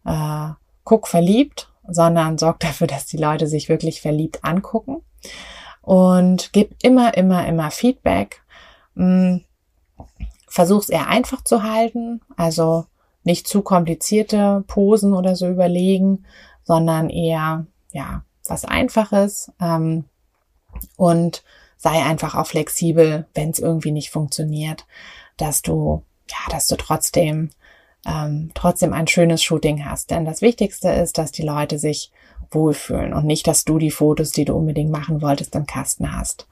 äh, 0.05 0.49
guck 0.83 1.07
verliebt, 1.07 1.69
sondern 1.87 2.37
sorg 2.37 2.59
dafür, 2.59 2.87
dass 2.87 3.05
die 3.05 3.17
Leute 3.17 3.47
sich 3.47 3.69
wirklich 3.69 4.01
verliebt 4.01 4.43
angucken. 4.43 5.01
Und 5.81 6.51
gib 6.53 6.75
immer, 6.83 7.15
immer, 7.17 7.45
immer 7.47 7.71
Feedback. 7.71 8.41
Hm, 8.95 9.43
Versuch's 10.47 10.89
eher 10.89 11.07
einfach 11.07 11.43
zu 11.43 11.61
halten, 11.61 12.21
also 12.35 12.85
nicht 13.23 13.47
zu 13.47 13.61
komplizierte 13.61 14.63
Posen 14.65 15.13
oder 15.13 15.35
so 15.35 15.47
überlegen, 15.47 16.25
sondern 16.63 17.09
eher, 17.09 17.67
ja, 17.91 18.23
was 18.47 18.65
Einfaches. 18.65 19.51
Ähm, 19.61 20.05
und 20.97 21.43
sei 21.79 22.03
einfach 22.03 22.35
auch 22.35 22.45
flexibel, 22.45 23.25
wenn 23.33 23.49
es 23.49 23.59
irgendwie 23.59 23.91
nicht 23.91 24.11
funktioniert, 24.11 24.85
dass 25.37 25.61
du, 25.61 26.03
ja, 26.29 26.51
dass 26.51 26.67
du 26.67 26.75
trotzdem, 26.75 27.49
ähm, 28.05 28.51
trotzdem 28.53 28.93
ein 28.93 29.07
schönes 29.07 29.41
Shooting 29.41 29.85
hast. 29.85 30.11
Denn 30.11 30.25
das 30.25 30.41
Wichtigste 30.41 30.89
ist, 30.89 31.17
dass 31.17 31.31
die 31.31 31.41
Leute 31.41 31.79
sich 31.79 32.11
wohlfühlen 32.51 33.13
und 33.13 33.25
nicht, 33.25 33.47
dass 33.47 33.63
du 33.63 33.79
die 33.79 33.91
Fotos, 33.91 34.31
die 34.31 34.43
du 34.43 34.55
unbedingt 34.55 34.91
machen 34.91 35.21
wolltest, 35.21 35.55
im 35.55 35.65
Kasten 35.65 36.15
hast. 36.15 36.47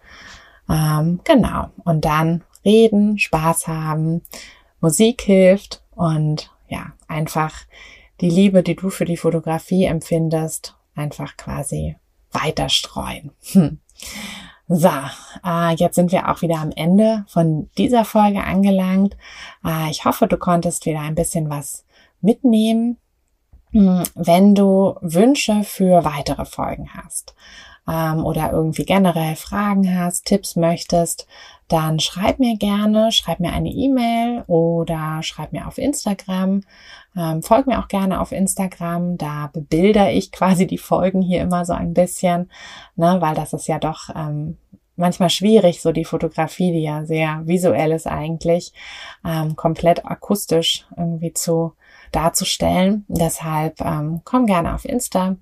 Ähm, 0.70 1.20
genau. 1.26 1.72
Und 1.84 2.06
dann 2.06 2.44
reden, 2.64 3.20
Spaß 3.20 3.68
haben, 3.68 4.22
Musik 4.80 5.22
hilft 5.24 5.84
und 5.94 6.52
ja, 6.70 6.94
einfach 7.08 7.66
die 8.22 8.30
Liebe, 8.30 8.64
die 8.64 8.76
du 8.76 8.90
für 8.90 9.06
die 9.06 9.18
Fotografie 9.18 9.86
empfindest, 9.86 10.76
einfach 10.96 11.36
quasi 11.36 11.98
weiter 12.32 12.70
streuen. 12.70 13.32
Hm. 13.52 13.80
So, 14.70 14.90
äh, 15.46 15.76
jetzt 15.76 15.96
sind 15.96 16.12
wir 16.12 16.30
auch 16.30 16.42
wieder 16.42 16.58
am 16.60 16.72
Ende 16.72 17.24
von 17.30 17.70
dieser 17.78 18.04
Folge 18.04 18.44
angelangt. 18.44 19.16
Äh, 19.66 19.90
ich 19.90 20.04
hoffe, 20.04 20.28
du 20.28 20.38
konntest 20.38 20.86
wieder 20.86 21.00
ein 21.00 21.16
bisschen 21.16 21.50
was 21.50 21.86
mitnehmen. 22.20 22.98
Hm, 23.72 24.04
wenn 24.16 24.56
du 24.56 24.96
Wünsche 25.02 25.64
für 25.64 26.04
weitere 26.04 26.46
Folgen 26.46 26.90
hast 26.94 27.34
ähm, 27.88 28.26
oder 28.26 28.52
irgendwie 28.52 28.86
generell 28.86 29.36
Fragen 29.36 29.98
hast, 29.98 30.26
Tipps 30.26 30.56
möchtest, 30.56 31.28
dann 31.68 32.00
schreib 32.00 32.40
mir 32.40 32.58
gerne, 32.58 33.12
schreib 33.12 33.40
mir 33.40 33.52
eine 33.52 33.70
E-Mail 33.70 34.44
oder 34.48 35.20
schreib 35.22 35.52
mir 35.52 35.68
auf 35.68 35.78
Instagram. 35.78 36.62
Ähm, 37.16 37.44
folg 37.44 37.68
mir 37.68 37.80
auch 37.80 37.88
gerne 37.88 38.22
auf 38.22 38.32
Instagram, 38.32 39.18
da 39.18 39.50
bebilder 39.52 40.12
ich 40.12 40.32
quasi 40.32 40.68
die 40.68 40.78
Folgen 40.78 41.22
hier 41.22 41.42
immer 41.42 41.66
so 41.66 41.74
ein 41.74 41.94
bisschen, 41.94 42.50
ne, 42.96 43.18
weil 43.20 43.36
das 43.36 43.54
ist 43.54 43.68
ja 43.68 43.80
doch 43.80 44.10
ähm, 44.16 44.58
manchmal 44.96 45.30
schwierig, 45.30 45.82
so 45.82 45.92
die 45.92 46.06
Fotografie, 46.06 46.72
die 46.72 46.84
ja 46.84 47.06
sehr 47.06 47.42
visuell 47.46 47.92
ist 47.92 48.08
eigentlich, 48.08 48.74
ähm, 49.26 49.56
komplett 49.56 50.06
akustisch 50.06 50.86
irgendwie 50.98 51.34
zu 51.34 51.74
darzustellen. 52.12 53.06
Deshalb 53.08 53.82
ähm, 53.82 54.22
komm 54.24 54.46
gerne 54.46 54.74
auf 54.74 54.86
Insta. 54.86 55.36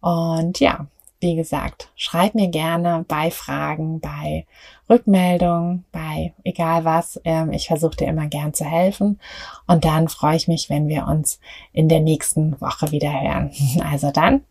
Und 0.00 0.60
ja, 0.60 0.86
wie 1.20 1.36
gesagt, 1.36 1.90
schreib 1.96 2.34
mir 2.34 2.48
gerne 2.48 3.04
bei 3.06 3.30
Fragen, 3.30 4.00
bei 4.00 4.46
Rückmeldungen, 4.88 5.84
bei 5.92 6.32
egal 6.44 6.84
was. 6.84 7.20
Ähm, 7.24 7.52
ich 7.52 7.68
versuche 7.68 7.96
dir 7.96 8.08
immer 8.08 8.26
gern 8.26 8.54
zu 8.54 8.64
helfen. 8.64 9.20
Und 9.66 9.84
dann 9.84 10.08
freue 10.08 10.36
ich 10.36 10.48
mich, 10.48 10.70
wenn 10.70 10.88
wir 10.88 11.06
uns 11.06 11.40
in 11.72 11.88
der 11.88 12.00
nächsten 12.00 12.60
Woche 12.60 12.90
wieder 12.90 13.12
hören. 13.12 13.50
Also 13.90 14.10
dann, 14.10 14.42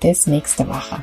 bis 0.00 0.26
nächste 0.26 0.68
Woche. 0.68 1.02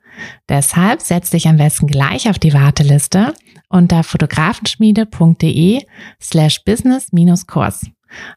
Deshalb 0.49 1.01
setz 1.01 1.29
dich 1.29 1.47
am 1.47 1.57
besten 1.57 1.87
gleich 1.87 2.29
auf 2.29 2.39
die 2.39 2.53
Warteliste 2.53 3.33
unter 3.69 4.03
fotografenschmiede.de 4.03 5.83
slash 6.21 6.63
business-kurs. 6.63 7.87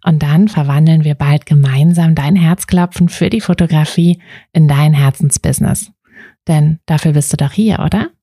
Und 0.05 0.23
dann 0.23 0.49
verwandeln 0.49 1.05
wir 1.05 1.15
bald 1.15 1.47
gemeinsam 1.47 2.15
dein 2.15 2.37
Herzklopfen 2.37 3.09
für 3.09 3.31
die 3.31 3.41
Fotografie 3.41 4.21
in 4.53 4.69
dein 4.69 4.95
Herzensbusiness. 4.95 5.91
Denn 6.47 6.79
dafür 6.87 7.13
bist 7.13 7.33
du 7.33 7.37
doch 7.37 7.53
hier, 7.53 7.81
oder? 7.81 8.11